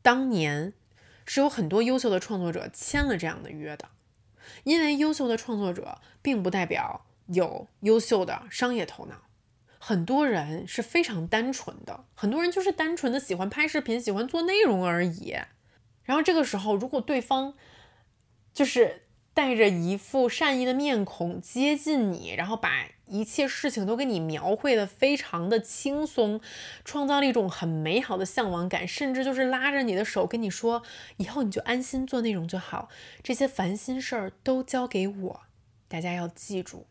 [0.00, 0.72] 当年
[1.26, 3.90] 是有很多优秀的创作者签了这样的约的，
[4.64, 9.22] 因为优秀的创作者并不代表有优秀的商业头脑，
[9.78, 15.36] 很多人是非常单纯的，很多人就是单纯的喜欢拍视频，喜欢做内容而已。
[16.04, 17.54] 然后这个时候，如果对方
[18.52, 22.70] 就是带着一副善意的面孔接近你，然后把。
[23.10, 26.42] 一切事情都给你描绘的非常的轻松，
[26.84, 30.82] 创造了一种很美好的向往感，甚至就是拉着你的手跟你说，
[31.16, 32.90] 以后你就安心做内容就好，
[33.22, 35.40] 这些烦心事儿都交给我。
[35.88, 36.86] 大家要记住，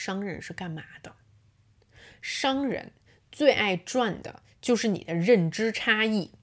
[0.00, 1.16] 商人是干嘛的？
[2.22, 2.92] 商人
[3.32, 6.37] 最爱赚的就是你的认知差异。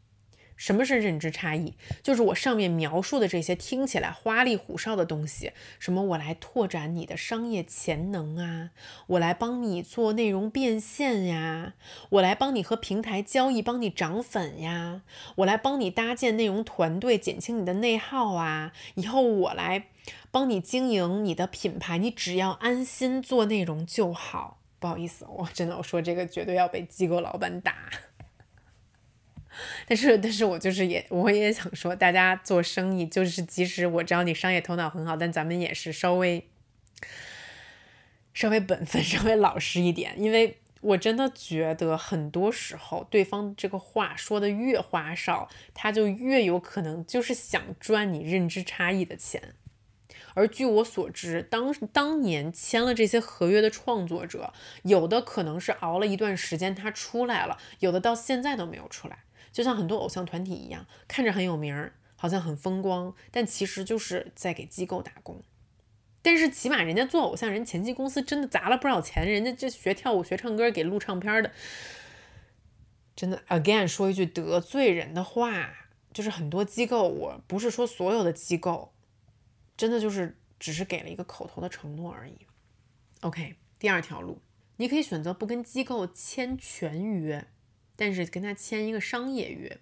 [0.56, 1.74] 什么是认知差异？
[2.02, 8.72] 就是我上面描述的这些听起来花里胡哨的东西，什么我来拓展你的商业潜能啊，
[9.08, 11.74] 我来帮你做内容变现呀，
[12.10, 15.02] 我来帮你和平台交易，帮你涨粉呀，
[15.36, 19.88] 我来帮你搭建内容团队，减轻你的内耗啊，以后我来
[20.32, 24.60] 帮你经营你的品牌，你只要安心做内容就好。
[24.78, 27.76] 不好意思，我真的我说这个绝对要被机构老板打。
[29.88, 36.48] 但是，但是我就是也，我也想说，大家做生意就是，即使我知道你商业头脑很好，但咱们也是稍微
[38.34, 49.54] 稍微本分、 稍微老实一点，因为我真的觉得很多时候，对方这个话说的越花哨，他就越有可能就是想赚你认知差异的钱。
[50.36, 59.20] 而据我所知，当当年签了这些合约的创作者，有的可能是熬了一段时间，他出来了，有的到现在都没有出来。
[59.56, 65.42] 就像很多偶像团体一样，看着很有名儿，好像很风光，但其实就是在给机构打工。
[66.22, 71.50] 但是起码人家做偶像，人前期公司真的砸了不少钱，人家这学跳舞、学唱歌、给录唱片的，
[73.16, 73.42] 真的。
[73.48, 75.74] Again，说一句得罪人的话，
[76.12, 78.92] 就是很多机构，我不是说所有的机构，
[79.78, 82.36] 真的就是只是给了一个口头的承诺而已。
[83.22, 84.42] OK，第二条路，
[84.76, 87.48] 你可以选择不跟机构签全约。
[87.96, 89.78] 但是跟他签一个商业约，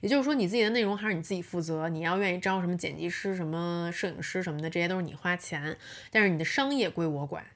[0.00, 5.76] 也就是说你自己的内容还是你自己负责，你要愿意招什么剪辑师、什么摄影师什么的，这些都是你花钱，
[6.10, 7.46] 但是你的商业归我管。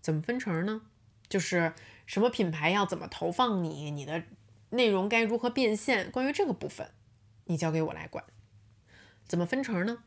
[0.00, 0.82] 怎么分成呢？
[1.28, 1.72] 就是
[2.06, 4.22] 什么品牌要怎么投放你，你的
[4.70, 6.90] 内容该如何变现，关于这个部分，
[7.44, 8.24] 你交给我来管。
[9.26, 10.04] 怎么分成呢？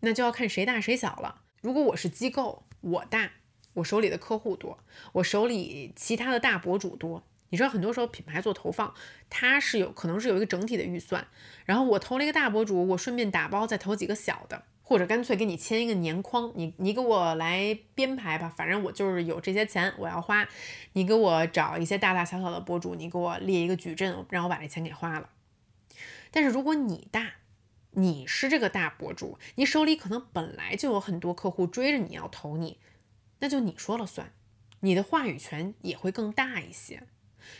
[0.00, 1.42] 那就要看谁大谁小了。
[1.62, 3.32] 如果我是机构，我大，
[3.74, 4.78] 我手里的客户多，
[5.14, 7.24] 我手里其他的大博主多。
[7.50, 8.92] 你知道很多时候品牌做投放，
[9.30, 11.26] 它是有可能是有一个整体的预算，
[11.64, 20.48] 然后我投了一个大博主，我顺便打包再投几个小的，或者干脆给你签一个年框，你你给我来编排吧，反正我就是有这些钱我要花，
[20.94, 25.30] 你给我找一些大大小小的博主，你给我列一个矩阵，让我把这钱给花了。
[26.30, 27.34] 但是如果你大，
[27.92, 32.78] 你是这个大博主，你手里可能本来就有很多客户追着你要投你，
[33.38, 34.32] 那就你说了算，
[34.80, 37.04] 你的话语权也会更大一些。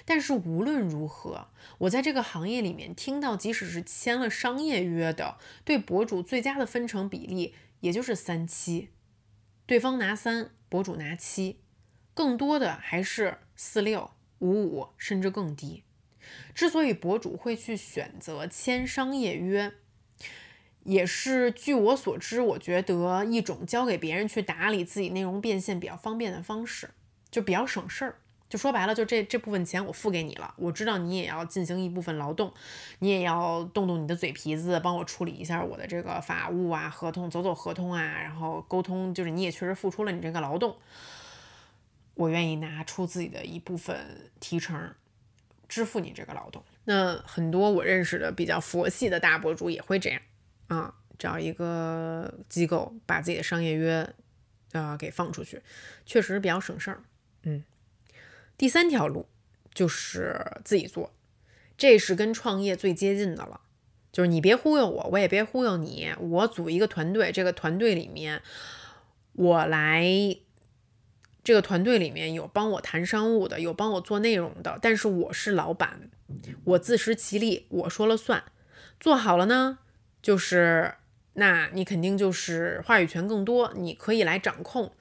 [0.04, 8.90] 但是无论如何，我在这个行业里面听到，即使是签了商业约的，对博主最佳的分成比例也就是三七，
[9.66, 11.60] 对方拿三，博主拿七，
[12.14, 15.82] 更多的还是四六、五五，甚至更低。
[16.54, 19.72] 之所以博主会去选择签商业约，
[20.82, 26.90] 也是据我所知，我觉得一种交给别人去打理自己内容变现比较方便的方式，
[27.30, 28.18] 就比较省事儿。
[28.48, 30.54] 就说白了，就这这部分钱我付给你了。
[30.56, 32.52] 我知道你也要进行一部分劳动，
[33.00, 40.76] 你也要动动你的嘴皮子，帮我处理一下我的这个法务啊、合同、走走合同啊，然后沟通，就是你也确实付出了你这个劳动。
[42.14, 44.94] 我愿意拿出自己的一部分提成，
[45.68, 46.64] 支付你这个劳动。
[46.84, 50.22] 那很多我认识的比较佛系的大博主也会这样
[50.68, 54.08] 啊，找一个机构把自己的商业约
[54.72, 55.60] 啊给放出去，
[56.06, 57.02] 确实比较省事儿。
[57.42, 57.62] 嗯，
[58.58, 59.26] 第三条路
[59.74, 61.12] 就是自己做，
[61.76, 63.60] 这是跟创业最接近的了。
[64.12, 66.10] 就是你别忽悠我，我也别忽悠你。
[66.18, 68.40] 我组一个团队，这个团队里面
[69.34, 70.06] 我来，
[71.44, 76.08] 这个团队里面有帮我谈商务的，有帮我做内容的，但是我是老板，
[76.64, 78.42] 我自食其力，我说了算。
[78.98, 79.80] 做好了呢，
[80.22, 80.94] 就是
[81.34, 84.92] 那你肯定就是话语权更多，你可以来掌控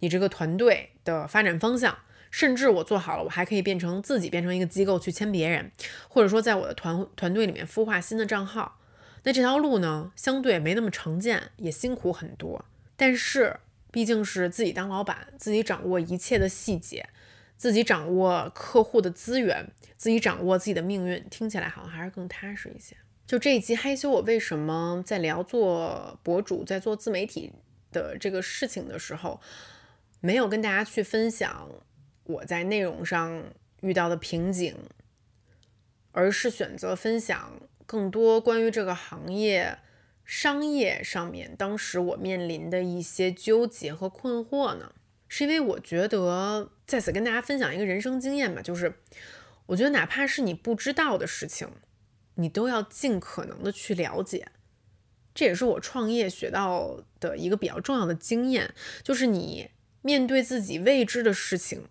[0.00, 1.96] 你这个团队的发展方向。
[2.36, 5.72] 甚至我做好了，我还可以变成自己变成一个机构去签别人，
[6.06, 8.78] 或者说在我的团团队里面孵化新的账号。
[9.22, 12.62] 那这条路呢，相对没那么常见，也辛苦很多。
[12.94, 13.58] 但是
[13.90, 17.08] 毕竟是自己当老板，自己掌握一切的细节，
[17.56, 22.94] 自己掌握客户的资源，自己掌握自己的命运，听起来好像还是更踏实一些。
[23.26, 27.50] 就这一集害羞，我为什么在聊做博主，在做自媒体
[27.90, 29.40] 的这个事情的时候，
[30.20, 31.66] 没有跟大家去分享。
[32.26, 33.42] 我在内容上
[33.80, 34.76] 遇到的瓶颈，
[36.12, 39.78] 而是选择分享更多关于这个行业
[40.24, 44.92] 商业上面当时我面临的一些纠结和困惑呢？
[45.28, 48.94] 是因为我觉得在此跟大家分享一个人生经验吧，就是
[49.66, 51.68] 我觉得哪怕是你不知道的事情，
[52.34, 54.48] 你都要尽可能的去了解。
[55.34, 58.72] 这也是我创业学到的一个比较重要的经验，
[59.02, 59.68] 就是你
[60.00, 61.84] 面对自己未知的事情。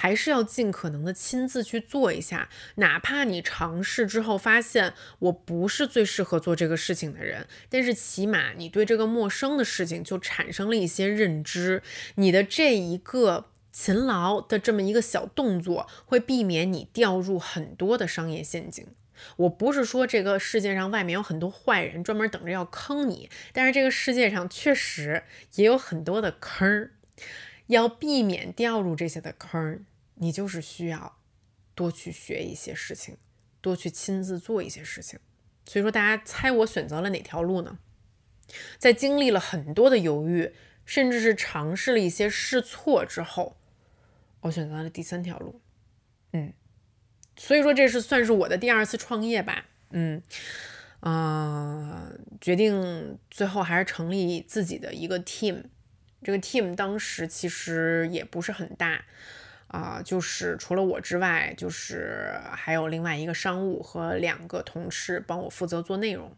[0.00, 11.82] 还是要尽可能的亲自去做一下，哪怕你尝试之后发现我不是最适合做这个事情的人，但是起码你对这个陌生的事情就产生了一些认知，
[12.14, 18.86] 你的这一个勤劳的这么一个小动作，会避免你掉入很多的商业陷阱。
[19.36, 25.24] 我不是说这个世界上外面有很多坏人专门等着要坑你，但是这个世界上确实
[25.56, 26.92] 也有很多的坑儿。
[27.66, 29.82] 要避免掉入这些的坑儿，
[30.20, 31.18] 你就是需要
[31.74, 33.16] 多去学一些事情，
[33.60, 35.18] 多去亲自做一些事情。
[35.66, 37.78] 所以说，大家猜我选择了哪条路呢？
[38.78, 40.52] 在经历了很多的犹豫，
[40.84, 43.56] 甚至是尝试了一些试错之后，
[44.40, 45.60] 我选择了第三条路。
[46.32, 46.52] 嗯，
[47.36, 49.66] 所以说这是算是我的第二次创业吧。
[49.90, 50.22] 嗯，
[51.00, 55.64] 啊，决定最后还是成立自己的一个 team。
[56.22, 59.06] 这个 team 当时其实也不是很大
[59.70, 66.36] 啊，就是除了我之外，就是还有另外一个商务和两个同事帮我负责做内容。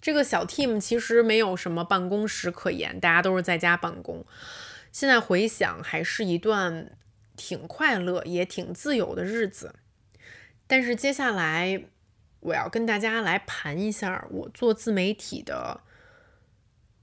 [0.00, 4.24] 这个小 team 其实没有什么办公室可言，大家都是在家办公。
[4.90, 6.96] 现在回想，还是一段
[7.36, 9.74] 挺快乐也挺自由的日子。
[10.66, 11.84] 但是接下来
[12.40, 15.80] 我要跟大家来盘一下我做自媒体的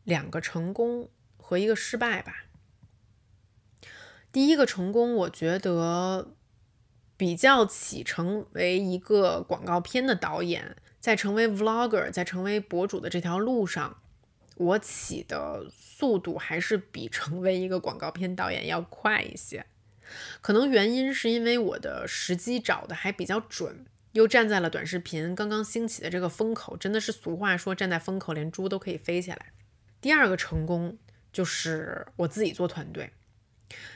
[0.04, 1.10] 两个成功。
[1.41, 2.43] 和一个失败吧。
[4.32, 6.34] 第一个成功，我觉得
[7.17, 14.01] 比较起成为一个广告片的导演，在成为 vlogger，在成为博主的这条路上，
[14.55, 19.65] 我起的速度还是比成为一个广告片导演要快一些。
[20.41, 29.53] 可能原因是因为我的时机找的还比较准，又站在了短视频刚刚兴起的这个风口，真的是俗话说站在风口，连猪都可以飞起来。
[29.99, 30.99] 第二个成功。
[31.32, 33.11] 就是我自己做团队，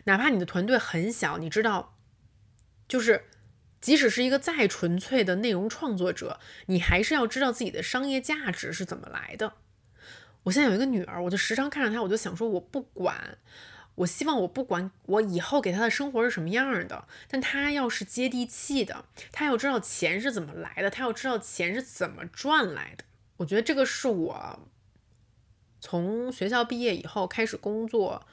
[0.05, 1.97] 哪怕你的团队很小，你知道，
[2.87, 3.25] 就是
[3.81, 9.53] 即使是一个再纯粹的内容创作者，你还是要知道自己的商业价值是怎么来的。
[10.43, 13.37] 我现在有一个女儿，我就时常看着她，我就想说，我不管，
[13.95, 23.05] 我希望我不管我以后给她的生活是什么样的，但她要是接地气的，她要知道钱是怎么来的，她要知道钱是怎么赚来的。
[23.37, 24.67] 我觉得这个是我。
[25.79, 28.25] 从学校毕业以后开始工作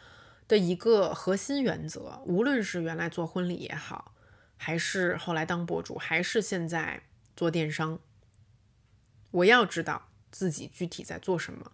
[0.51, 4.17] 的一个核心原则，无论是原来做婚礼也好，
[4.57, 7.05] 还是后来当博主，还是现在
[7.37, 8.01] 做电商，
[9.31, 11.71] 我要知道自己具体在做什么，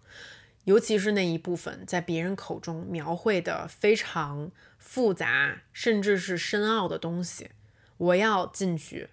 [0.65, 7.53] 尤其是那一部分在别人口中描绘的非常复杂，甚至是深奥的东西，
[7.97, 9.09] 我要进去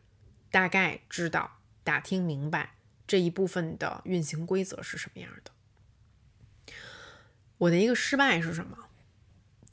[0.51, 2.75] 大概知道、打听明白
[3.07, 5.51] 这一部分的运行规则是什么样的。
[7.59, 8.82] 我的一个失败是什么？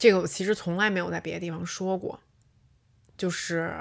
[0.01, 2.19] 这个我其实从来没有在别的地方说过。
[3.19, 3.75] 就是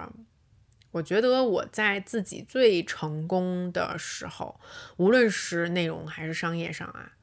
[0.92, 4.60] 我觉得我在自己最成功的时候，
[4.98, 7.14] 无论是内容还是商业上啊，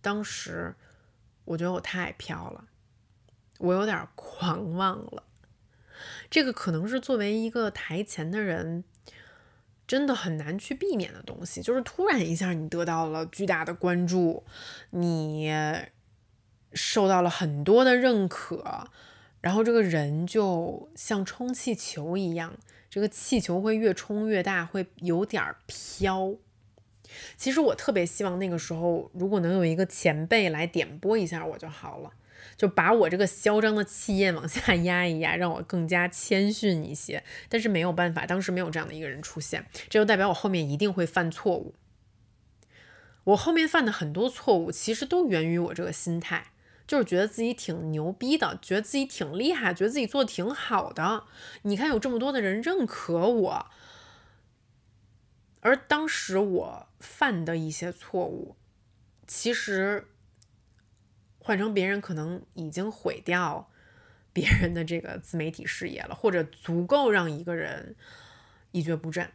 [0.00, 0.74] 当时
[1.44, 2.64] 我觉得我太飘了，
[3.58, 5.24] 我有点狂妄了。
[6.30, 8.84] 这个可能是作为一个台前的人
[9.86, 14.42] 真的很难去避免的东西，就是突然一下你得到了巨大的关注，
[14.90, 15.52] 你
[16.72, 18.88] 受到了很多的认可，
[19.40, 22.56] 然后这个人就像充气球一样，
[22.90, 26.34] 这个气球会越充越大，会有点飘。
[27.36, 32.10] 其实我特别希望那个时候，如果能有一个前辈来点拨一下我就好了，
[32.56, 37.24] 就把我这个嚣张的气焰往下压一压，让我更加谦逊一些。
[37.48, 41.74] 但是没有办法，当时没有这样的一个人出现，这就代表我后面一定会犯错误。
[43.24, 46.48] 我后面犯的很多错误，其实都源于我这个心态，
[46.88, 51.24] 就是觉得自己挺牛逼的，觉得自己挺厉害，觉得自己做的挺好的。
[51.62, 53.66] 你看，有这么多的人认可我。
[55.60, 58.56] 而当时我犯的一些错误，
[59.26, 60.08] 其实
[61.38, 63.68] 换成别人可能已经毁掉
[64.32, 67.96] 别人的这个自媒体事业了，或者足够让一个人
[68.70, 69.30] 一蹶不振。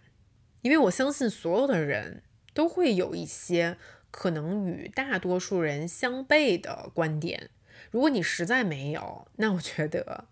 [0.62, 2.24] 因为我相信所有的人
[2.54, 3.78] 都会有一些
[4.14, 7.49] 可能与大多数人相悖的观点。
[7.89, 10.26] 如果你实在没有，那我觉得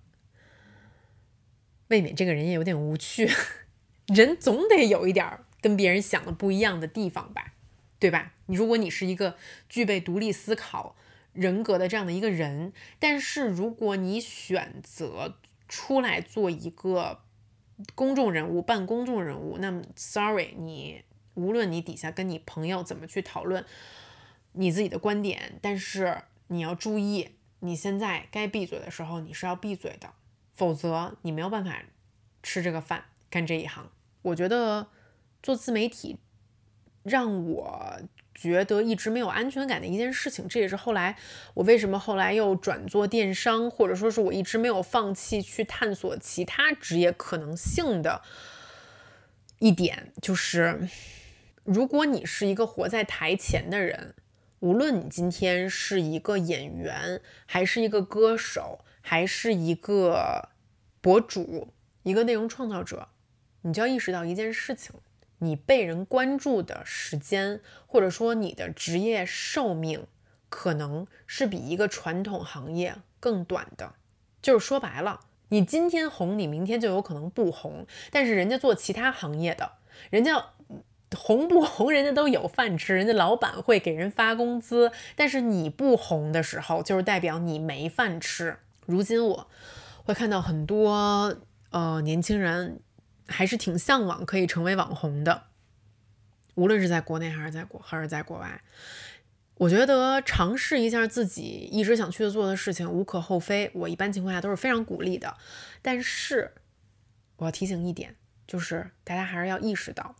[1.87, 3.27] 未免这个人也有点无趣。
[4.13, 5.39] 人总得有一点。
[5.61, 7.53] 跟别人想的不一样的地方吧，
[7.99, 8.33] 对吧？
[8.47, 9.35] 你如果你是一个
[9.69, 10.95] 具备独立思考
[11.33, 15.37] 人格的这样的一个人，但是如果你选择
[15.69, 17.19] 出来做一个
[17.93, 21.03] 公众人物，半公众人物，那么 sorry，你
[21.33, 23.65] 无论你底下跟你朋友怎么去讨论
[24.53, 27.29] 你自己的观点，但是你要注意，
[27.59, 30.09] 你现在该闭嘴的时候你是要闭嘴的，
[30.53, 31.83] 否则你没有办法
[32.43, 33.89] 吃这个饭，干这一行。
[34.21, 34.87] 我觉得。
[35.43, 36.19] 做自媒体
[37.01, 37.99] 让我
[38.35, 41.17] 觉得一直没有安全感的一件事情，这也是后来
[41.55, 48.21] 我为什么后来又转做电商，或者说是我一直没有放弃去探索其他职业可能性的
[49.57, 50.87] 一点，就是
[51.63, 54.15] 如果你是一个活在台前的人，
[54.59, 60.49] 无论你今天是一个演员，还是一个歌手，还是一个
[61.01, 63.09] 博主，一个内容创造者，
[63.61, 64.95] 你就要意识到一件事情。
[65.39, 70.05] 你被人关注的时间，或者说你的职业寿命，
[70.49, 73.95] 可能是比一个传统行业更短的。
[74.41, 77.87] 就是说白了，你今天红，你明天就有可能不红。
[78.11, 79.71] 但是人家做其他行业的，
[80.11, 80.53] 人家
[81.17, 84.91] 红不红，人家都有饭吃，人家老板会给人发工资。
[85.15, 88.57] 但是你不红的时候，就是代表你没饭吃。
[88.85, 89.47] 如今我
[90.03, 91.35] 会看到很多
[91.71, 92.79] 呃年轻人。
[93.27, 95.43] 还是挺向往可以成为网红的，
[96.55, 98.61] 无论是在国内还是在国还是在国外，
[99.55, 103.71] 我觉得尝试一下自己一直想去做的事情无可厚非。
[103.73, 105.37] 我一般情况下都是非常鼓励的。
[105.81, 106.51] 但是
[107.37, 110.13] 我要提醒一点，就是大家还是要意识到，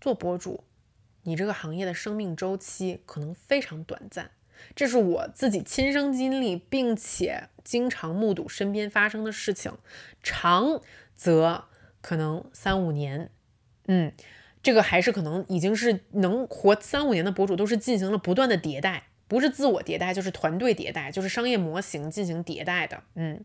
[0.00, 0.64] 做博主，
[1.22, 4.30] 你这个行业的生命周期可能非常短暂。
[4.74, 9.72] 这是我自己亲身经历，并且经常目睹身边发生的事情，
[10.22, 10.80] 长
[11.14, 11.64] 则。
[12.00, 13.28] 可能三五年，
[13.88, 14.12] 嗯，
[14.62, 23.44] 这个还是可能已经是能活三五年的博主，都是进行了不断的迭代，不是自我迭代，就是团队迭代，就是商业模型进行迭代的，嗯。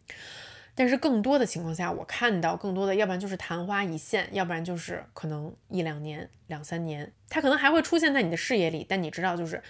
[0.75, 9.61] 但是更多的情况下，我看到更多的，要不然就是昙花一现，要不然就是可能一两年、两三年，它可能还会出现在你的视野里，但你知道，就是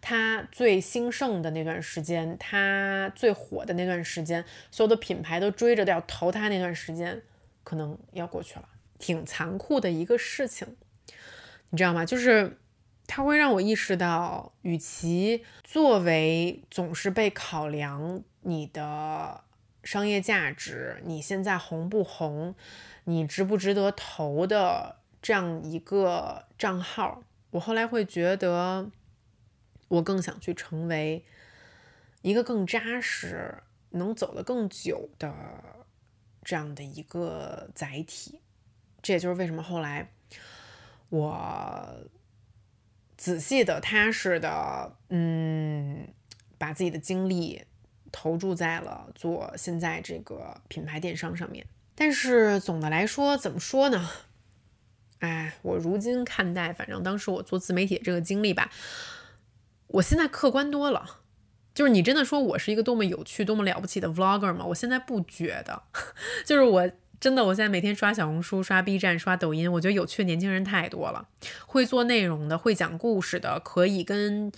[0.00, 7.22] 它最兴盛的那段时间，它最火的那段时间，所有的品牌都追着要投它那段时间。
[7.62, 8.66] 可能要过去了，
[8.98, 10.76] 挺残酷的一个事情，
[11.68, 12.06] 你知道吗？
[12.06, 12.58] 就是
[13.06, 19.44] 它会让我意识到，与其作为总是被考量你的
[19.82, 22.54] 商业价值，你现在红不红，
[23.04, 28.90] 你值不值得投的这样一个账号，我后来会觉得，
[29.88, 31.24] 我更想去成为
[32.22, 35.34] 一个更扎实、能走得更久的。
[36.42, 38.40] 这样的一个载体，
[39.02, 40.10] 这也就是为什么后来
[41.10, 42.00] 我
[43.18, 46.08] 仔细的、踏实的，嗯，
[46.56, 47.62] 把自己的精力
[48.12, 51.66] 投注在了做现在这个品牌电商上面。
[51.94, 54.08] 但是总的来说，怎么说呢？
[55.18, 58.70] 哎，我如今看待，反正当时我做自媒体这个经历吧，
[59.88, 61.18] 我现在客观多了。
[61.72, 64.64] 就是你真的说我是一个多么有趣、多么了不起的 vlogger 吗？
[64.64, 65.82] 我现在不觉得。
[66.44, 66.90] 就是我
[67.20, 71.28] 真的，我现在每天刷小红书、刷 B 站、刷抖音，我觉得有趣的年轻人太多了，
[71.66, 74.50] 会做内容的、会讲故事的、可以跟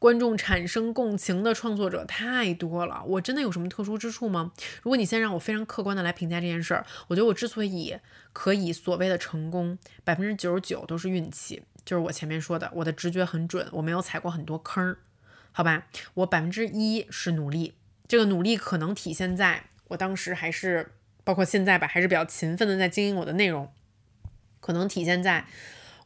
[0.00, 3.04] 观众产生共情的创作者太多了。
[3.06, 4.50] 我真的有什么特殊之处吗？
[4.82, 7.94] 如果你先让我非常客观的来评价这件事儿，我觉得我之所以
[8.32, 14.96] 可以所谓的成功，百分之九十九都是运气，就是我前面说的，我的直觉很准，我没有踩过很多坑，
[15.52, 15.86] 好吧？
[16.14, 17.74] 我百分之一是努力，
[18.08, 20.92] 这个努力可能体现在我当时还是
[21.24, 23.70] 包括现在吧，还是比较勤奋的在经营我的内容，
[24.60, 25.46] 可能体现在。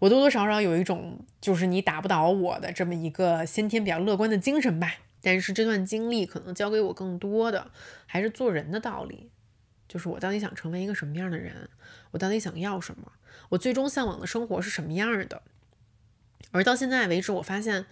[0.04, 7.70] 我多多少少有一种就是你打不倒我的这么一个先天比较乐观的精神吧，但是这段经历可能教给我更多的
[8.04, 9.30] 还是做人的道理，
[9.88, 11.70] 就是我到底想成为一个什么样的人，
[12.10, 13.12] 我到底想要什么，
[13.48, 15.40] 我最终向往的生活是什么样的。
[16.50, 17.86] 而到现在为止，我发现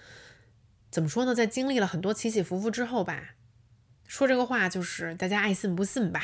[0.90, 3.36] 怎么说呢，在经历了很多起起伏伏之后吧，
[4.06, 6.20] 说这个话就是大家爱信不信吧，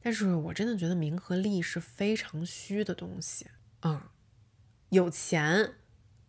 [0.00, 3.48] 但是我真的觉得名和利是非常虚的东西
[3.80, 4.12] 啊。
[4.90, 5.74] 有钱，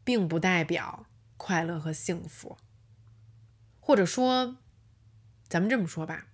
[0.03, 1.05] 并不代表
[1.37, 2.57] 快乐和幸福。
[3.79, 4.57] 或者说，
[5.47, 6.27] 咱们这么说吧，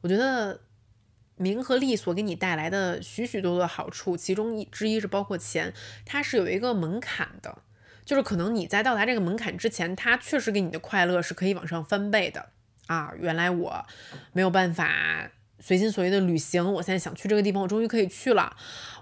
[0.00, 0.62] 我觉得
[1.36, 5.72] 名和利所给你带来的许许多多的好处，其中一之一是包括钱，
[6.04, 7.62] 它是有一个门槛的，
[8.04, 12.48] 就是可能你在到达这个门槛之前，它确实给你的快乐是可以往上翻倍的
[12.86, 13.12] 啊。
[13.20, 13.86] 原来我
[14.32, 18.56] 没有办法随心所欲的旅行，我现在想去这个地方，我终于可以去了。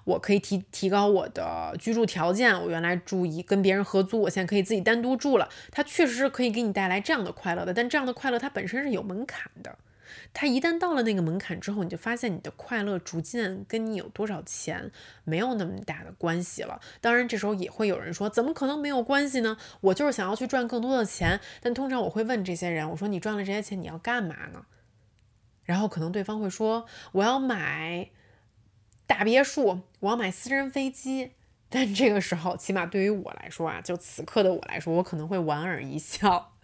[0.07, 2.55] 我可以提提高我的居住条件。
[2.63, 5.49] 我原来住一跟别人合租，我现在可以自己单独住了。
[5.73, 9.77] 它确实是可以给你带来这样的快乐的，但这样的快乐它本身是有门槛的。
[10.33, 14.93] 它一旦到了那个门槛之后，你就发现你的快乐逐渐跟你有多少钱
[15.25, 16.81] 没有那么大的关系了。
[17.01, 19.57] 当然，这时候也会有人说，怎么可能没有关系呢？
[19.81, 21.41] 我就是想要去赚更多的钱。
[21.61, 24.67] 但通常我会问这些人，我说你赚了这些钱你要干嘛呢？
[25.65, 28.11] 然后可能对方会说，我要买。
[29.07, 31.33] 大别墅，我要买私人飞机，
[31.69, 36.55] 但这个时候，起码对于我来说啊，就此刻的我来说，我可能会莞尔一笑，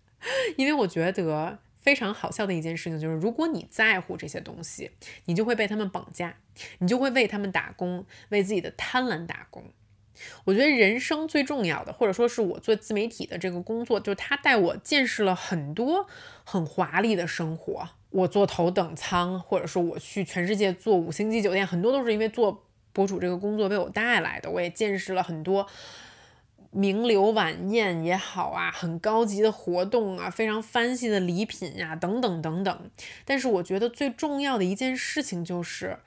[0.56, 4.90] 因为我觉得非常好笑的一件事情就是，如果你在乎这些东西，
[5.24, 6.36] 你就会被他们绑架，
[6.78, 9.64] 你就会为他们打工，为自己的贪婪打工。
[10.44, 16.06] 我觉得人生最重要的，或者说是我做自媒体的这个工作，就是他带我见识了很多
[16.44, 17.88] 很华丽的生活。
[18.12, 24.50] 我坐头等舱，或者说我去全世界做五星级酒店，很多都是因为做博主这个工作为我带来的。
[24.50, 25.66] 我也见识了很多
[26.70, 32.90] 名流晚宴也好啊，很高级的活动啊，非常 fancy 的礼品呀，等等等等。
[33.24, 35.98] 但是我觉得最重要的一件事情就是，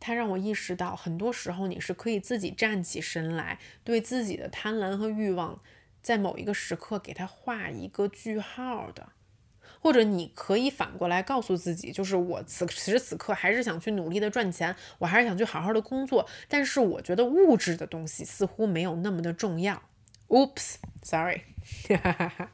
[0.00, 5.60] 它让我意识到，很多时候你是可以自己站起身来，对自己的贪婪和欲望，
[6.02, 9.10] 在某一个时刻给它画一个句号的。
[9.86, 19.80] 或者你可以反过来告诉自己，就是我此时此刻还是想去努力的赚钱，我还是想去好好的工作，但是我觉得物质的东西似乎没有那么的重要。
[20.26, 21.42] Oops，sorry。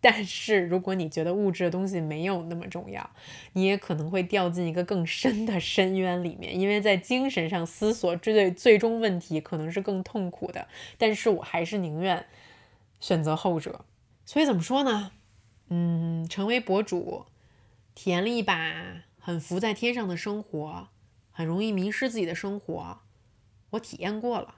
[0.00, 3.08] 但是如果你觉得物质的东西没有那么重要，
[3.52, 10.66] 你也可能会掉进一个更深的深渊里面，因为在精神上思索，这对最终问题可能是更痛苦的。
[10.98, 12.26] 但是我还是宁愿
[12.98, 13.84] 选择后者。
[14.26, 15.12] 所以怎么说呢？
[15.68, 17.26] 嗯，成为博主，
[17.94, 20.88] 体验了一把很浮在天上的生活，
[21.30, 23.00] 很容易迷失自己的生活，
[23.70, 24.56] 我体验过了，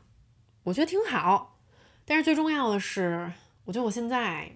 [0.64, 1.58] 我觉得挺好。
[2.04, 3.32] 但是最重要的是，
[3.64, 4.52] 我觉得我现在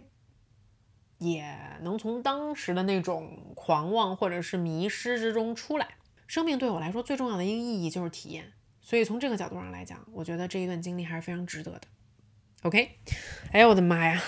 [1.19, 5.87] 也能从当时的那种狂妄或者是迷失之中出来。
[6.27, 11.83] 生命对我来说最重要的一个意义就是体验，所以从这个角度上来讲，我觉得这一段经历还是非常值得的。
[12.63, 12.99] OK，
[13.53, 14.23] 哎呦我的妈呀，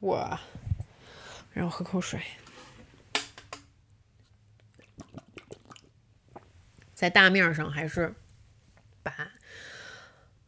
[0.00, 0.38] 我。
[1.52, 2.20] 让我喝口水。
[6.94, 8.14] 在大面上还是
[9.02, 9.12] 把，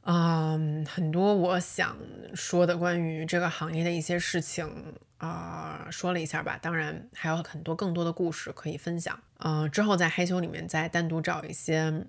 [0.03, 1.97] 嗯，很多我想
[2.33, 6.57] 说的关于这个行业的一些事情啊，说了一下吧。
[6.57, 9.21] 当然还有很多更多的故事可以分享。
[9.39, 12.07] 嗯，之后在嗨修里面再单独找一些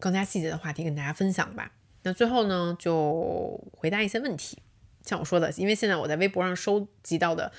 [0.00, 1.70] 更加细节的话题跟大家分享吧。
[2.04, 4.62] 那最后呢，就回答一些问题。
[5.02, 7.52] 像我说的，因为现在我在微博上收集到的。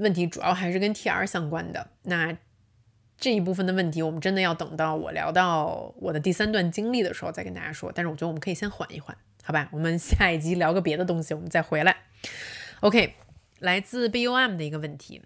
[0.00, 2.36] 问题主要还是跟 T R 相关的，那
[3.16, 7.92] 这一部分的问题，我们真的要等到我聊到我的第三段经历的时候再跟大家说。
[7.94, 9.68] 但是我觉得我们可以先缓一缓，好吧？
[9.72, 11.96] 我们下一集聊个别的东西，我们再回来。
[12.80, 13.14] OK，
[13.58, 15.22] 来自 B U M 的一个问题，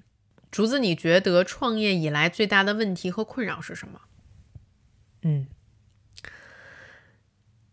[0.51, 4.01] 竹子，你觉得创业以来最大的问题和困扰是什么？
[5.23, 5.47] 嗯，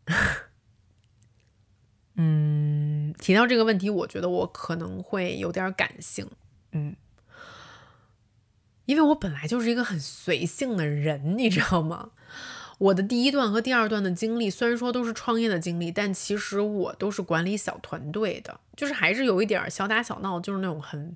[2.15, 6.29] 嗯，提到这个问题，我觉得我可能会有点感性。
[6.71, 6.95] 嗯，
[8.85, 12.11] 因为我本来就是一个很随性的人，你知道吗？
[12.77, 21.15] 我的第一段和第二段的经历，虽然说都是创业的经历，但其实我都是管理小团队的，就是还是有一点小打小闹，就是那种很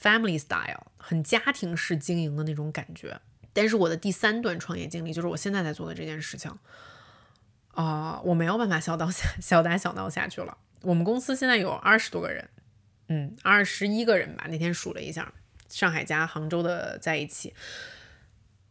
[0.00, 3.20] family style、很家庭式经营的那种感觉。
[3.52, 6.50] 但是我的第三段创业经历，就是我现在在做的这件事情，
[7.74, 10.56] 啊，我没有办法小打小小打小闹下去了。
[10.80, 12.48] 我们公司现在有二十多个人，
[13.08, 15.32] 嗯，二十一个人吧，那天数了一下，
[15.68, 17.52] 上海加杭州的在一起。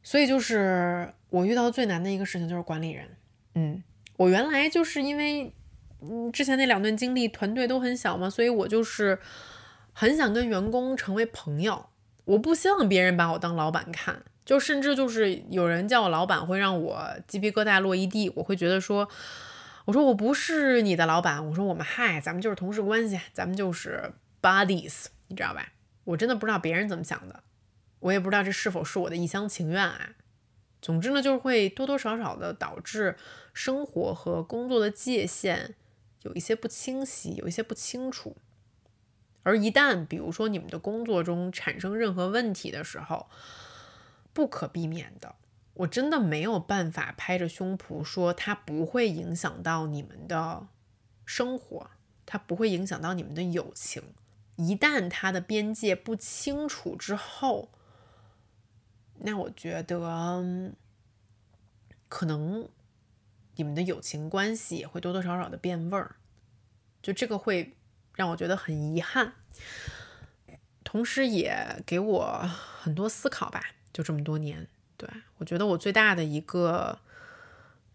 [0.01, 3.17] 所以就是我遇到最难的一个事情就是管理人，
[3.55, 3.83] 嗯，
[4.15, 5.53] 我原来就是因为
[6.01, 9.19] 嗯之前那两段经历团队都很小嘛，所以我就是
[9.91, 11.89] 很想跟员工成为朋友，
[12.23, 19.09] 我不希望别人把我当老板看，就甚至就是有人叫我老板会让我鸡皮疙瘩落一地，我会觉得说，
[19.83, 24.13] 我说我不是你的老板，我说我们嗨，咱们就是同事关系，咱们就是
[24.47, 25.73] buddies，你知道吧？
[26.05, 27.43] 我真的不知道别人怎么想的。
[27.99, 30.11] 我也不知道这是否是我的一厢情愿啊。
[30.81, 33.17] 总之呢，就是会多多少少的导致
[33.53, 35.75] 生活和工作的界限
[36.21, 38.37] 有一些不清晰，有一些不清楚。
[39.43, 43.27] 而一旦比如说你们的工作中产生任何问题的时候，
[44.31, 45.35] 不可避免的，
[45.73, 50.67] 我真的没有办法拍着胸脯说它不会影响到你们的
[51.25, 51.89] 生活，
[52.25, 54.03] 它不会影响到你们的友情。
[54.57, 57.69] 一旦它的边界不清楚之后，
[59.19, 60.73] 那我觉得，
[62.07, 62.67] 可能
[63.55, 66.17] 你们的友情关系也会多多少少的变味儿，
[67.01, 67.75] 就这个会
[68.15, 69.33] 让我觉得很遗憾，
[70.83, 72.49] 同时也给我
[72.79, 73.63] 很多思考吧。
[73.93, 76.99] 就这么多年，对我觉得我最大的一个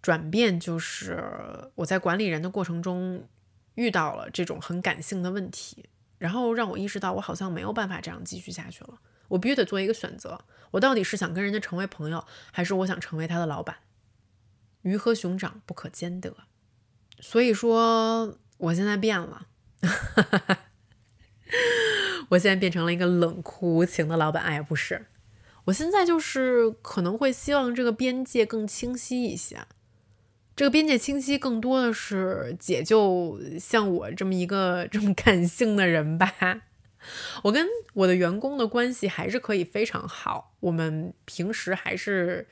[0.00, 3.28] 转变就是我在管理人的过程中
[3.76, 5.88] 遇到了这种很感性的问题，
[6.22, 9.00] 然后让我意识到我好像没有办法这样继续下去了。
[9.26, 13.78] 我必须得做一个选择，我到底是想跟人家成为朋友，还是我想成为他的老板？
[14.82, 16.32] 鱼和熊掌不可兼得，
[17.18, 19.48] 所以说我现在变了，
[22.30, 24.44] 我现在变成了一个冷酷无情的老板。
[24.44, 25.06] 哎呀，不是，
[25.64, 29.66] 我现在就是可能会希望这个边界更清晰一些。
[30.54, 36.32] 这个边界清晰，更多的是解救像我这么一个 这么感性的人吧。
[37.42, 42.46] 我跟我的员工的关系还是可以非常好，我们平时还是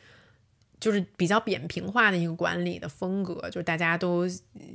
[0.80, 4.26] 就是比较扁平化的一个管理的风格，就是大家都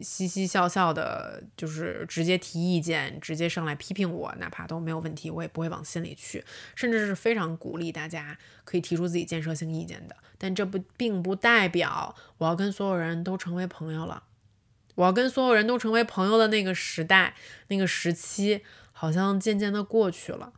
[0.02, 6.46] 嘻嘻笑笑的，就是直接提意见，直接上来批评我，哪怕都没有问题，我也不会往心里去，
[6.76, 10.16] 甚至是非常鼓励大家可以提出自己建设性意见的。
[10.38, 14.24] 但这不并不代表我要跟所有人都成为朋友了，
[14.96, 17.34] 我要跟所有人都成为朋友的那个时代，
[17.68, 18.62] 那个时期。
[18.98, 20.54] 好像渐渐的过去了。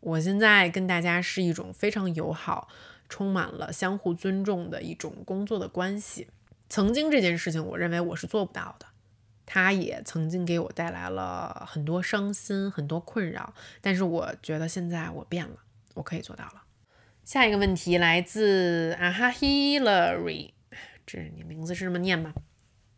[0.00, 2.68] 我现在跟大家是一种非常友好、
[3.08, 6.28] 充满了相互尊重的一种工作的关系。
[6.68, 8.86] 曾经这件事情，我认为我是做不到的。
[9.46, 13.54] 他也曾经给我带来了很多伤心、很多困扰。
[13.80, 15.56] 但是我觉得现在我变了，
[15.94, 16.62] 我可以做到了。
[17.24, 20.52] 下一个问题来自啊哈 Hillary，
[21.06, 22.32] 这你名字是这么念吗？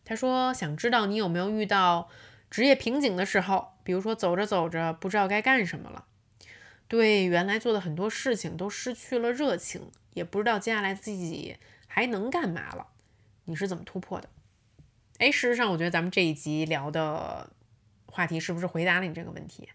[0.04, 2.08] 他说想知道你有没有遇到。
[2.48, 6.04] 职业瓶颈的时候，比如说走着走着不知道该干什么了，
[6.88, 11.56] 对原来做的很多事情都失去了热情，也不知道接下来自己
[11.86, 12.88] 还能干嘛了，
[13.44, 14.28] 你是怎么突破的？
[15.18, 17.50] 哎，事实上，我觉得咱们这一集聊的
[18.06, 19.68] 话题是不是回答了你这个问题？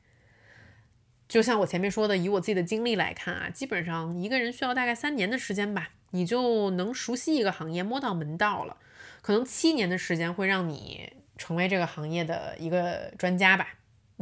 [1.28, 8.78] 就像我前面说的，以我自己的经历来看啊，基本上一个人需要大概三年的时间吧，你就能熟悉一个行业，摸到门道了。
[9.22, 11.14] 可能七年的时间会让你。
[11.38, 13.70] 成为这个行业的一个专家吧，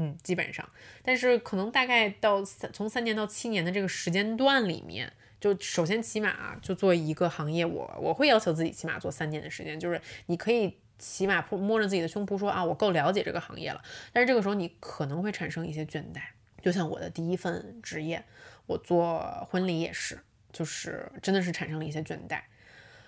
[0.02, 0.68] 嗯，基本上，
[1.04, 13.82] 但是可能大概到三从三年到七年的这个时间段里面，就首先起码啊，就做一个行业，我我会要求自己起码做三年的时间，就是你可以起码摸着自己的胸脯说啊，我够了解这个行业了。
[14.14, 16.22] 但是这个时候你可能会产生一些倦怠，
[16.62, 18.24] 就像我的第一份职业，
[18.68, 19.20] 我做
[19.50, 20.18] 婚礼也是，
[20.54, 22.40] 就是真的是产生了一些倦怠。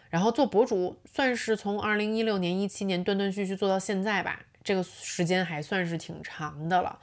[0.10, 6.99] 然后做博主算是从二零一六年、一七年断断续续做到现在吧，这个时间还算是挺长的了，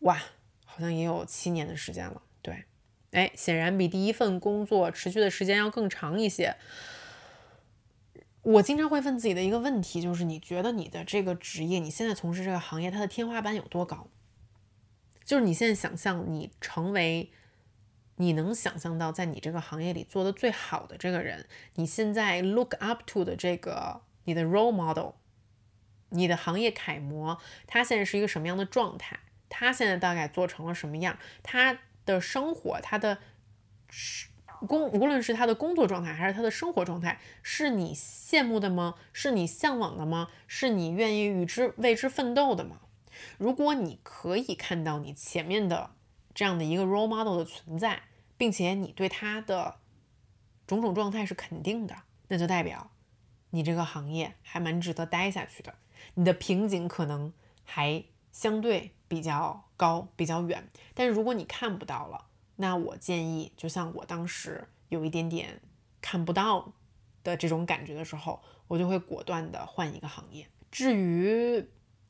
[0.00, 0.20] 哇，
[0.64, 2.22] 好像也有七年的时间了。
[2.40, 2.64] 对，
[3.10, 6.56] 哎，显然比第一份工作持续的时间要更长一些。
[8.42, 14.08] 我经常会问自己的一个问题，就是你觉得你的这个职业，你现在从事这个行业，它的天花板有多高？
[15.24, 17.32] 就是你现在想象你成为。
[18.16, 25.14] 你能想象到，在你这个行业里做的最好的这个人，你现在 look up to 的这个你的 role model，
[26.12, 29.18] 你的行业楷模，他现在是一个什么样的状态？
[29.48, 31.18] 他现在大概做成了什么样？
[31.42, 33.18] 他的生活，他的
[34.66, 38.94] 工，无论是他的工作状态还是他的生活状态，是你羡慕的吗？
[39.12, 40.30] 是你向往的吗？
[40.46, 42.80] 是你愿意与之为之奋斗的吗？
[43.38, 45.90] 如果你可以看到你前面的
[46.34, 48.02] 这样的一个 role model 的存在，
[48.38, 49.76] 并且你对他的
[50.66, 51.94] 种种状态是肯定的，
[52.28, 52.90] 那就代表
[53.50, 55.74] 你这个行业还蛮值得待下去的。
[56.14, 57.32] 你的瓶颈可能
[57.64, 65.60] 还相对比较高、比较远，但是如果你看不到了，那我建议，就像我当时有一点点
[66.00, 66.72] 看不到
[67.24, 70.46] 的这种感觉的时候，我就会果断的换一个行业。
[70.70, 71.64] 至于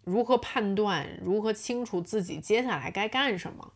[0.05, 3.73] 如何判断，如何清楚自己接下来该干什么，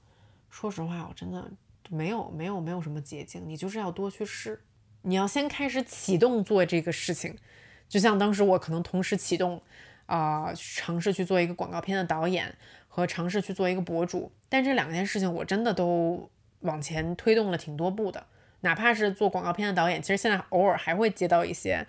[0.50, 1.50] 说实话，我真的
[1.88, 4.64] 没有没有没有什么捷径，你就是要多去试，
[5.02, 7.36] 你要先开始启动做这个事情。
[7.88, 9.62] 就像当时我可能同时启动，
[10.07, 12.54] 啊，尝试去做一个广告片的导演
[12.88, 16.30] 和尝试去做一个博主，但这两件事情我真的都。
[16.61, 18.26] 往前推动了挺多步的，
[18.62, 21.86] 哪怕是做广告片的导演，其实现在偶尔还会接到一些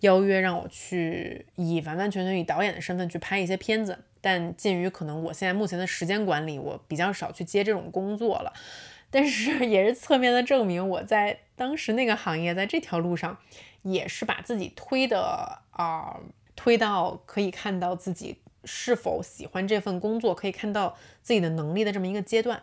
[0.00, 3.96] 邀约，让我去以完完全全以导演的身份去拍一些片子。
[4.20, 8.52] 但鉴于可能我现在目前的时间管理，我比较少去接这种工作了。
[9.10, 13.38] 但是也是侧面的证明，我在当时那个行业，在这条路上
[13.82, 16.18] 也是把自己推的啊，
[16.56, 22.60] 推到可以看到自己是否喜欢这份工作，可以看到自己的能力的这么一个阶段。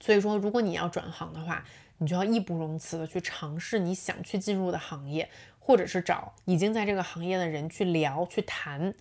[0.00, 1.64] 所以说，如果你要转行的话，
[1.98, 5.28] 你就要义不容辞的去尝试你想去进入的行业，
[5.60, 8.94] 或者是找已经在这个行业的人去聊、去谈，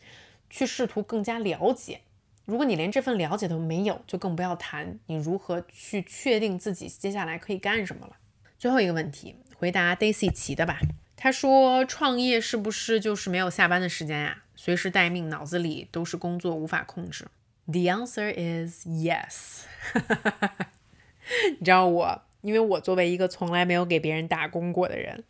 [0.49, 2.01] 去试图更加了解。
[2.45, 8.15] 如果你连这份了解都没有，就更不要谈你如何去确定自己接下来可以干什么了。
[8.59, 10.79] 最后一个问题，回答 Daisy 齐的吧。
[11.23, 14.41] 他说：“创业是不是就是没有下班的时间呀？
[14.55, 17.27] 随时待命，脑子里都是工作，无法控制
[17.67, 19.65] ？”The answer is yes。
[21.59, 25.23] 你知道我，因为我作为一个从来没有给别人打工过的人，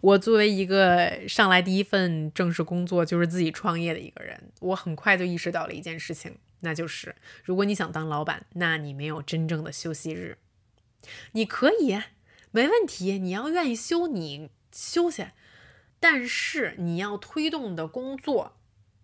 [0.00, 7.14] 我作为一个上来第一份正式工作就是自己创业的一个人，我很快就意识到了一件事情，那就是
[7.44, 10.38] 如果你想当老板，那你没有真正的休息日。
[11.32, 12.00] 你可以，
[12.50, 15.26] 没问题，你要愿意休，你休息，
[15.98, 18.56] 但是你要推动的工作，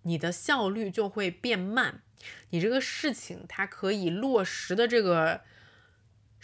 [0.02, 2.02] 你的效率就会变慢，
[2.50, 5.40] 你这个事情它可以落实的这个。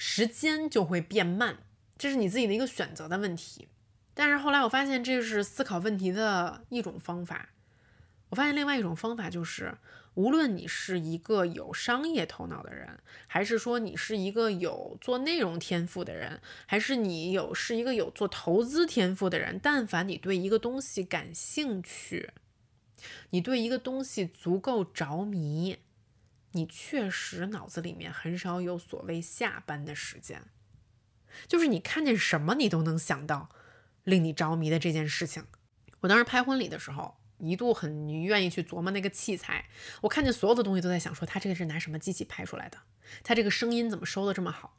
[0.01, 1.59] 时间就会变慢，
[1.99, 3.66] 这是你自己的一个选择的问题。
[4.14, 7.49] 但是后来我发现这是思考问题的一种方法。
[8.29, 9.76] 我发现另外一种方法就是，
[10.19, 12.99] 无论你是一个有商业头脑的人，
[13.29, 22.31] 还是说你是一个有做内容天赋的人，还是你有是一个有做投资天赋的人，但凡你对一个东西感兴趣，
[23.31, 25.79] 你对一个东西足够着迷。
[26.51, 30.43] 你确实脑子里面很少有所谓下班的时间，
[31.47, 33.51] 就是你看见什么你都能想到
[34.03, 35.45] 令你着迷的这件事情。
[36.01, 39.66] 我当时拍婚礼的时候，一度很愿意去琢磨那个器材。
[40.03, 42.78] 我看见所有的东西都在想说，他这个是拿什么机器拍出来的？
[43.22, 44.76] 他这个声音怎么收的这么好？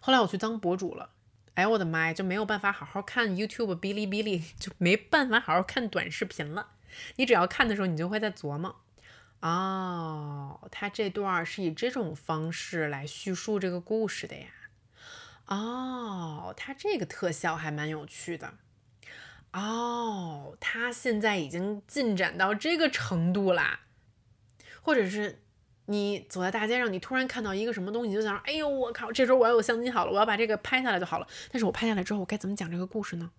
[0.00, 1.10] 后来我去当博主了，
[1.54, 6.72] 哎我的妈呀，就没有办法好好看 YouTube、哔哩哔哩，就没办法好好看短视频了。
[7.16, 8.80] 你只要看的时候，你就会在琢磨。
[9.40, 14.46] 哦，他这段是以这种方式来叙述这个故事的呀。
[15.46, 18.54] 哦，他这个特效还蛮有趣的。
[19.52, 23.80] 哦，他现在已经进展到这个程度啦。
[24.80, 25.42] 或者是
[25.86, 31.26] 你走在大街上，你突然看到一个什么东西，就想，哎呦，我靠，这时候我要有相机好了，我要把这个拍下来就好了。
[31.50, 33.30] 但是我拍下来之后，我该怎么讲这个故事呢？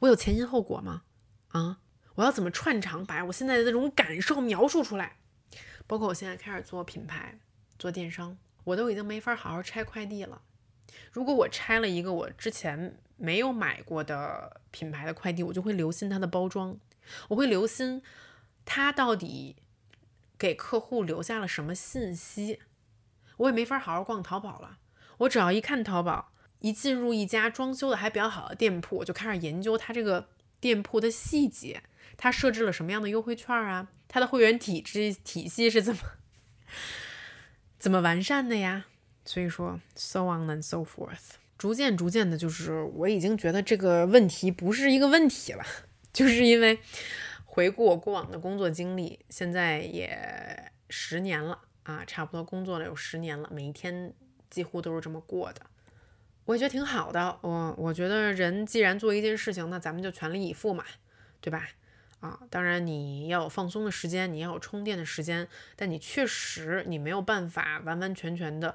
[0.00, 1.02] 我有前因后果吗？
[1.48, 1.78] 啊，
[2.14, 5.16] 我要怎么串场，把我现在的这种感受描述出来？
[5.86, 7.38] 包括我现在开始做品牌、
[7.78, 10.42] 做电商，我都已经没法好好拆快递了。
[11.12, 16.76] 如果我拆了一个我之前没有买过的品牌的快递，我就会留心它的包装，
[17.28, 18.02] 我会留心
[18.64, 19.54] 它到底
[20.36, 22.58] 给客户留下了什么信息。
[23.36, 24.78] 我也没法好好逛淘宝了。
[25.18, 31.84] 我只要一看淘宝，一进入一家装修的还比较好的店铺，我就开始研究它这个店铺的细节。
[32.16, 33.86] 他设置了什么样的优惠券啊？
[34.08, 36.00] 他的会员体制体系是怎么
[37.78, 38.86] 怎么完善的呀？
[39.24, 45.64] 所以说，so on and so forth，逐渐逐渐的，就是我已经觉得这个问题不是一个问题了，
[46.12, 46.76] 就是因为
[47.44, 54.12] 回顾我过往的工作经历，现在也十年了啊，差不多工作了有十年了，每一天
[54.50, 55.60] 几乎都是这么过的，
[56.46, 57.38] 我也觉得挺好的。
[57.42, 60.84] 我我觉得人既然做一件事情，那咱们就全力以赴嘛，
[61.40, 61.68] 对吧？
[62.18, 65.46] 啊，当然你要有放松的时间，你要有充电的时间，
[65.76, 68.74] 但你确实你没有办法完完全全的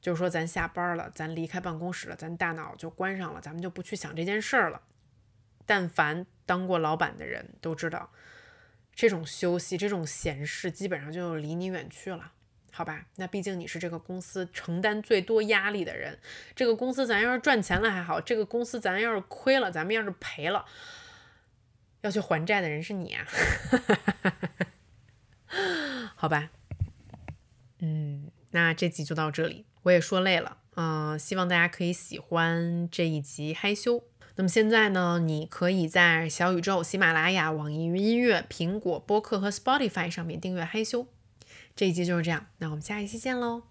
[0.00, 4.80] 就是说咱下班了，咱离开办公室了，咱大脑就关上了，咱们就不去想这件事儿了。
[5.66, 8.10] 但凡当过老板的人都知道，
[8.94, 12.32] 这种休息、这种闲事，基本上就离你远去了。
[12.72, 16.18] 好吧，那毕竟你是这个公司承担最多压力的人。
[16.54, 20.64] 这个公司咱要是赚钱了还好，这个公司咱要是亏了，咱们要是赔了，
[22.00, 23.26] 要去还债的人是你啊。
[26.16, 26.50] 好吧，
[27.80, 28.09] 嗯，
[28.50, 34.02] 那这集就到这里，我也说累了，嗯，希望大家可以喜欢这一集害羞。
[34.36, 41.06] 那么现在呢，你可以在小宇宙、喜马拉雅、网易云音乐、苹果播客和 Spotify 上面订阅害羞。
[41.76, 43.69] 这一集就是这样，那我们下一期见喽。